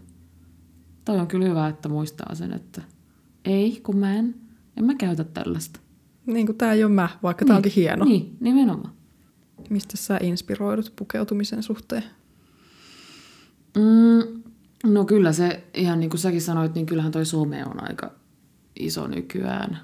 [1.04, 2.82] Toi on kyllä hyvä, että muistaa sen, että
[3.44, 4.34] ei, kun mä en,
[4.76, 5.80] en mä käytä tällaista.
[6.28, 7.48] Niin kuin tää ei ole mä, vaikka niin.
[7.48, 8.04] tää onkin hieno.
[8.04, 8.36] Niin.
[8.40, 8.92] Nimenomaan.
[9.70, 12.04] Mistä sä inspiroidut pukeutumisen suhteen?
[13.76, 14.42] Mm,
[14.84, 18.10] no kyllä se, ihan niin kuin säkin sanoit, niin kyllähän toi some on aika
[18.80, 19.78] iso nykyään.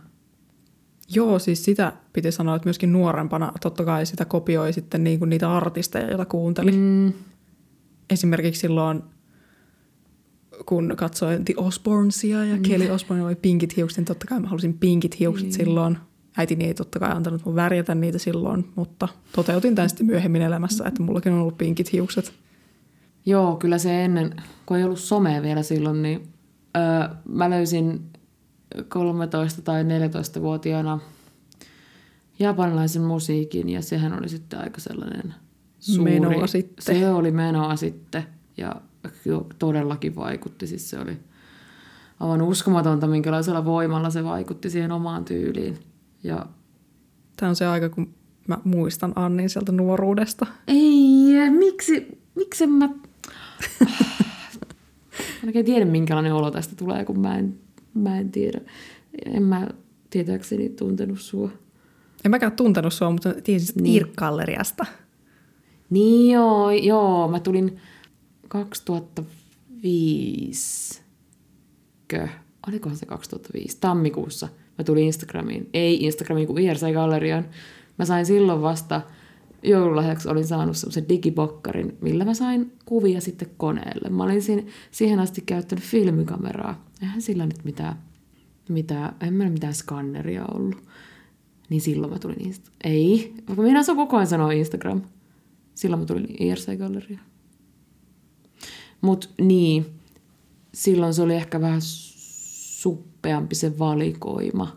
[1.14, 5.28] Joo, siis sitä piti sanoa, että myöskin nuorempana totta kai sitä kopioi sitten niin kuin
[5.28, 6.72] niitä artisteja, joita kuunteli.
[6.72, 7.12] Mm.
[8.10, 9.02] Esimerkiksi silloin,
[10.66, 12.62] kun katsoin The Osbournesia ja mm.
[12.62, 15.52] Kelly Osbourne oli pinkit hiukset, niin totta kai mä halusin pinkit hiukset mm.
[15.52, 15.98] silloin.
[16.36, 20.84] Äitini ei totta kai antanut mun värjätä niitä silloin, mutta toteutin tämän sitten myöhemmin elämässä,
[20.88, 22.32] että mullakin on ollut pinkit hiukset.
[23.26, 26.28] Joo, kyllä se ennen, kun ei ollut somea vielä silloin, niin
[26.76, 28.10] öö, mä löysin
[28.78, 28.80] 13-
[29.64, 31.00] tai 14-vuotiaana
[32.38, 35.34] japanilaisen musiikin ja sehän oli sitten aika sellainen
[35.80, 36.20] suuri.
[36.20, 36.84] Menoa sitten.
[36.84, 38.24] Se oli menoa sitten
[38.56, 38.76] ja
[39.24, 40.66] jo todellakin vaikutti.
[40.66, 41.18] Siis se oli
[42.20, 45.78] aivan uskomatonta, minkälaisella voimalla se vaikutti siihen omaan tyyliin.
[46.24, 46.46] Ja
[47.36, 48.14] Tämä on se aika, kun
[48.48, 50.46] mä muistan Annin sieltä nuoruudesta.
[50.68, 52.88] ei, miksi, miksi mä...
[52.88, 52.94] Mä
[55.42, 57.58] en oikein tiedä, minkälainen olo tästä tulee, kun mä en,
[57.94, 58.60] mä en tiedä.
[59.26, 59.68] En mä
[60.10, 61.50] tietääkseni tuntenut sua.
[62.24, 63.96] En mäkään tuntenut sua, mutta tiesin niin.
[63.96, 64.86] Irk-galleriasta.
[65.90, 67.28] Niin joo, joo.
[67.28, 67.80] Mä tulin
[68.48, 71.02] 2005,
[72.08, 72.28] kö?
[72.68, 73.78] Olikohan se 2005?
[73.80, 74.48] Tammikuussa
[74.78, 75.68] mä tulin Instagramiin.
[75.74, 77.44] Ei Instagramiin, kuin IRC-galleriaan.
[77.98, 79.00] Mä sain silloin vasta
[79.62, 84.08] joululahjaksi olin saanut semmoisen digibokkarin, millä mä sain kuvia sitten koneelle.
[84.08, 86.84] Mä olin siinä, siihen asti käyttänyt filmikameraa.
[87.02, 87.96] Eihän sillä nyt mitään,
[88.68, 90.84] mitään en mä mitään skanneria ollut.
[91.68, 95.02] Niin silloin mä tulin Insta- Ei, minä se koko ajan sanoa Instagram.
[95.74, 97.24] Silloin mä tulin IRC-galleriaan.
[99.00, 99.86] Mut niin,
[100.74, 101.80] silloin se oli ehkä vähän
[102.84, 104.76] suppeampi se valikoima,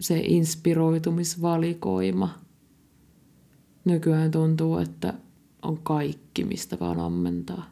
[0.00, 2.34] se inspiroitumisvalikoima.
[3.84, 5.14] Nykyään tuntuu, että
[5.62, 7.70] on kaikki, mistä vaan ammentaa.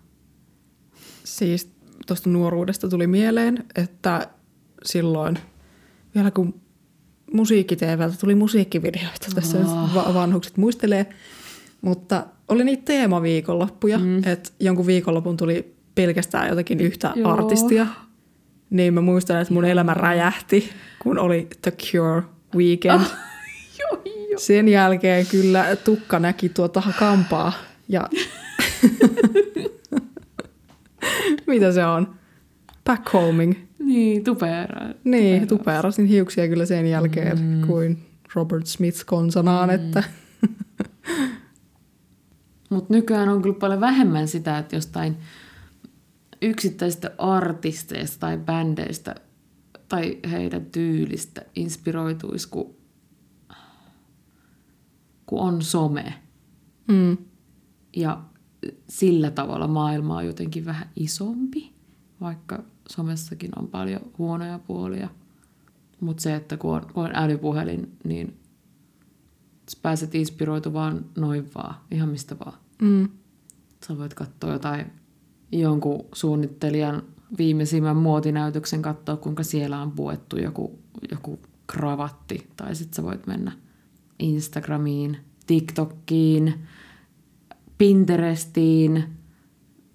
[1.25, 1.71] Siis
[2.07, 4.29] tuosta nuoruudesta tuli mieleen, että
[4.85, 5.39] silloin
[6.15, 6.61] vielä kun
[7.33, 7.77] musiikki
[8.21, 9.95] tuli musiikkivideoita, tässä nyt Ah.
[9.95, 11.07] va- vanhukset muistelee,
[11.83, 14.25] mutta oli niitä teemaviikonloppuja, mm.
[14.25, 17.33] että jonkun viikonlopun tuli pelkästään jotakin yhtä Joo.
[17.33, 17.87] artistia.
[18.71, 22.23] Niin mä muistan, että mun elämä räjähti, kun oli The Cure
[22.57, 23.01] Weekend.
[23.01, 23.17] Ah,
[23.81, 24.39] joo, joo.
[24.39, 27.53] Sen jälkeen kyllä tukka näki tuota kampaa
[27.89, 28.07] ja
[31.47, 32.15] mitä se on?
[32.85, 33.55] Backhoming.
[33.79, 34.89] Niin, tupeera.
[35.05, 37.67] Niin, tupeerasin hiuksia kyllä sen jälkeen mm.
[37.67, 37.99] kuin
[38.35, 39.75] Robert Smith konsanaan, mm.
[39.75, 40.03] että...
[42.71, 45.17] Mutta nykyään on kyllä paljon vähemmän sitä, että jostain
[46.43, 49.15] yksittäisistä artisteista tai bändeistä
[49.89, 52.75] tai heidän tyylistä inspiroituisi, kun,
[55.27, 56.15] kun on some.
[56.89, 57.17] Mm.
[57.97, 58.23] Ja
[58.89, 61.73] sillä tavalla maailma on jotenkin vähän isompi,
[62.21, 65.09] vaikka somessakin on paljon huonoja puolia.
[66.01, 68.41] Mutta se, että kun on, kun on älypuhelin, niin
[69.71, 72.59] sä pääset inspiroitumaan noin vaan, ihan mistä vaan.
[72.83, 73.09] Mm.
[73.87, 74.93] Sä voit katsoa jotain
[75.53, 77.03] jonkun suunnittelijan
[77.39, 80.79] viimeisimmän muotinäytöksen, katsoa kuinka siellä on puettu joku,
[81.11, 82.49] joku kravatti.
[82.57, 83.53] Tai sitten sä voit mennä
[84.19, 86.55] Instagramiin, TikTokkiin,
[87.79, 89.05] Pinterestiin,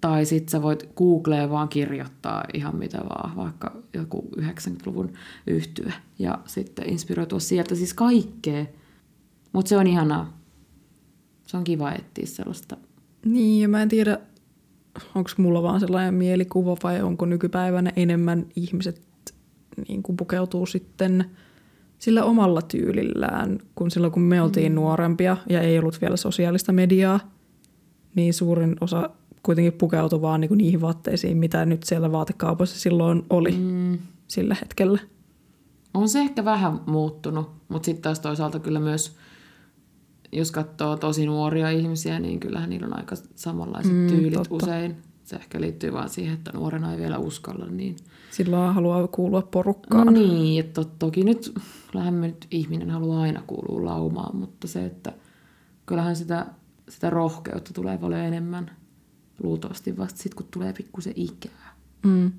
[0.00, 5.12] tai sitten sä voit Googleen vaan kirjoittaa ihan mitä vaan, vaikka joku 90-luvun
[5.46, 8.66] yhtyä, ja sitten inspiroitua sieltä siis kaikkea.
[9.52, 10.38] Mutta se on ihanaa.
[11.46, 12.76] Se on kiva etsiä sellaista.
[13.24, 14.18] Niin, ja mä en tiedä,
[15.14, 19.02] onko mulla vaan sellainen mielikuva vai onko nykypäivänä enemmän ihmiset
[19.88, 21.24] niin kuin pukeutuu sitten
[21.98, 24.76] sillä omalla tyylillään, kun silloin kun me oltiin mm.
[24.76, 27.20] nuorempia ja ei ollut vielä sosiaalista mediaa,
[28.14, 29.10] niin suurin osa
[29.42, 33.98] kuitenkin pukeutui vaan niin kuin niihin vaatteisiin, mitä nyt siellä vaatekaupassa silloin oli mm.
[34.28, 34.98] sillä hetkellä.
[35.94, 39.16] On se ehkä vähän muuttunut, mutta sitten taas toisaalta kyllä myös,
[40.32, 44.54] jos katsoo tosi nuoria ihmisiä, niin kyllähän niillä on aika samanlaiset mm, tyylit totta.
[44.54, 44.96] usein.
[45.24, 47.66] Se ehkä liittyy vaan siihen, että nuorena ei vielä uskalla.
[47.66, 47.96] Niin...
[48.30, 50.06] Silloin haluaa kuulua porukkaan.
[50.06, 51.52] No niin, että to, toki nyt,
[51.92, 55.12] kyllähän nyt ihminen haluaa aina kuulua laumaan, mutta se, että
[55.86, 56.46] kyllähän sitä,
[56.88, 58.70] sitä rohkeutta tulee paljon enemmän
[59.42, 61.74] luultavasti vasta sitten, kun tulee pikkusen ikää.
[62.02, 62.32] Mm.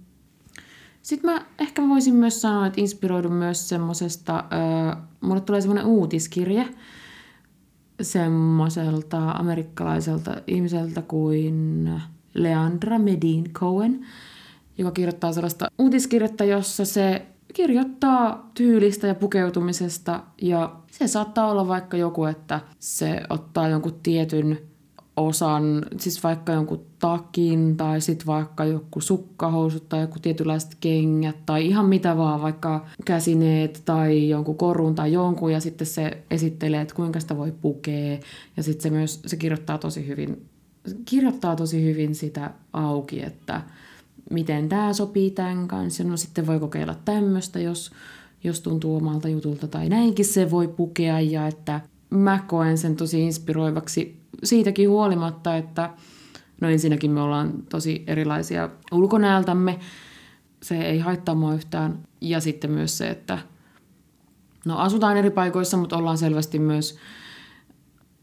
[1.02, 6.68] Sitten mä ehkä voisin myös sanoa, että inspiroidun myös semmoisesta, äh, mulle tulee semmoinen uutiskirje
[8.02, 11.90] semmoiselta amerikkalaiselta ihmiseltä kuin
[12.34, 14.06] Leandra Medin Cohen,
[14.78, 20.24] joka kirjoittaa sellaista uutiskirjettä, jossa se kirjoittaa tyylistä ja pukeutumisesta.
[20.42, 24.60] Ja se saattaa olla vaikka joku, että se ottaa jonkun tietyn
[25.18, 31.68] osan, siis vaikka jonkun takin tai sitten vaikka joku sukkahousut tai joku tietynlaiset kengät tai
[31.68, 36.96] ihan mitä vaan, vaikka käsineet tai jonkun korun tai jonkun ja sitten se esittelee, että
[36.96, 38.20] kuinka sitä voi pukea
[38.58, 40.46] ja sitten se myös, se kirjoittaa tosi hyvin,
[41.06, 43.62] kirjoittaa tosi hyvin sitä auki, että
[44.30, 46.04] miten tämä sopii tämän kanssa.
[46.04, 47.92] No sitten voi kokeilla tämmöistä, jos,
[48.44, 53.22] jos tuntuu omalta jutulta tai näinkin se voi pukea ja että mä koen sen tosi
[53.22, 55.90] inspiroivaksi siitäkin huolimatta, että
[56.62, 59.80] no ensinnäkin me ollaan tosi erilaisia ulkonäöltämme.
[60.64, 62.04] Se ei haittaa mua yhtään.
[62.22, 63.40] Ja sitten myös se, että
[64.66, 66.98] no asutaan eri paikoissa, mutta ollaan selvästi myös,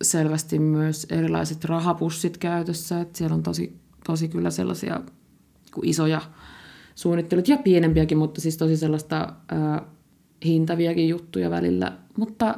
[0.02, 3.00] selvästi myös erilaiset rahapussit käytössä.
[3.00, 5.00] Että siellä on tosi, tosi kyllä sellaisia
[5.82, 6.20] isoja
[6.94, 9.82] suunnittelut ja pienempiäkin, mutta siis tosi sellaista ää,
[10.44, 11.92] hintaviakin juttuja välillä.
[12.18, 12.54] Mutta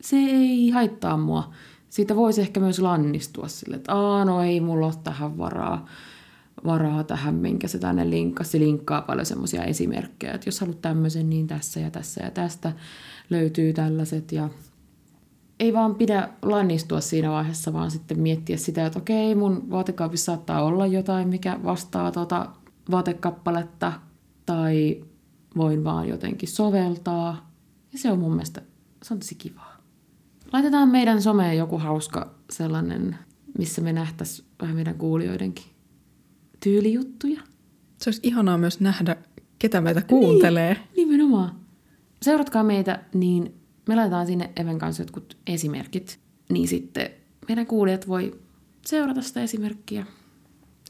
[0.00, 1.52] se ei haittaa mua
[1.90, 5.86] siitä voisi ehkä myös lannistua sille, että Aa, no ei mulla ole tähän varaa,
[6.64, 8.50] varaa tähän, minkä se tänne linkkasi.
[8.50, 12.72] Se linkkaa paljon semmoisia esimerkkejä, että jos haluat tämmöisen, niin tässä ja tässä ja tästä
[13.30, 14.48] löytyy tällaiset ja
[15.60, 20.62] ei vaan pidä lannistua siinä vaiheessa, vaan sitten miettiä sitä, että okei, mun vaatekaapissa saattaa
[20.62, 22.46] olla jotain, mikä vastaa tuota
[22.90, 23.92] vaatekappaletta,
[24.46, 25.04] tai
[25.56, 27.50] voin vaan jotenkin soveltaa.
[27.92, 28.62] Ja se on mun mielestä,
[29.02, 29.69] se on tosi kivaa.
[30.52, 33.16] Laitetaan meidän someen joku hauska sellainen,
[33.58, 35.64] missä me nähtäisiin vähän meidän kuulijoidenkin
[36.60, 37.40] tyylijuttuja.
[37.98, 39.16] Se olisi ihanaa myös nähdä,
[39.58, 40.74] ketä meitä kuuntelee.
[40.74, 41.60] Niin, nimenomaan.
[42.22, 43.54] Seuratkaa meitä, niin
[43.88, 46.20] me laitetaan sinne Even kanssa jotkut esimerkit.
[46.48, 47.10] Niin sitten
[47.48, 48.40] meidän kuulijat voi
[48.86, 50.06] seurata sitä esimerkkiä.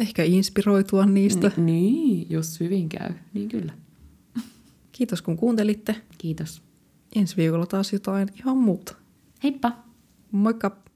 [0.00, 1.50] Ehkä inspiroitua niistä.
[1.56, 3.72] Ni- niin, jos hyvin käy, niin kyllä.
[4.92, 5.96] Kiitos kun kuuntelitte.
[6.18, 6.62] Kiitos.
[7.16, 8.94] Ensi viikolla taas jotain ihan muuta.
[9.43, 9.84] Heippa!
[10.32, 10.89] Moikka!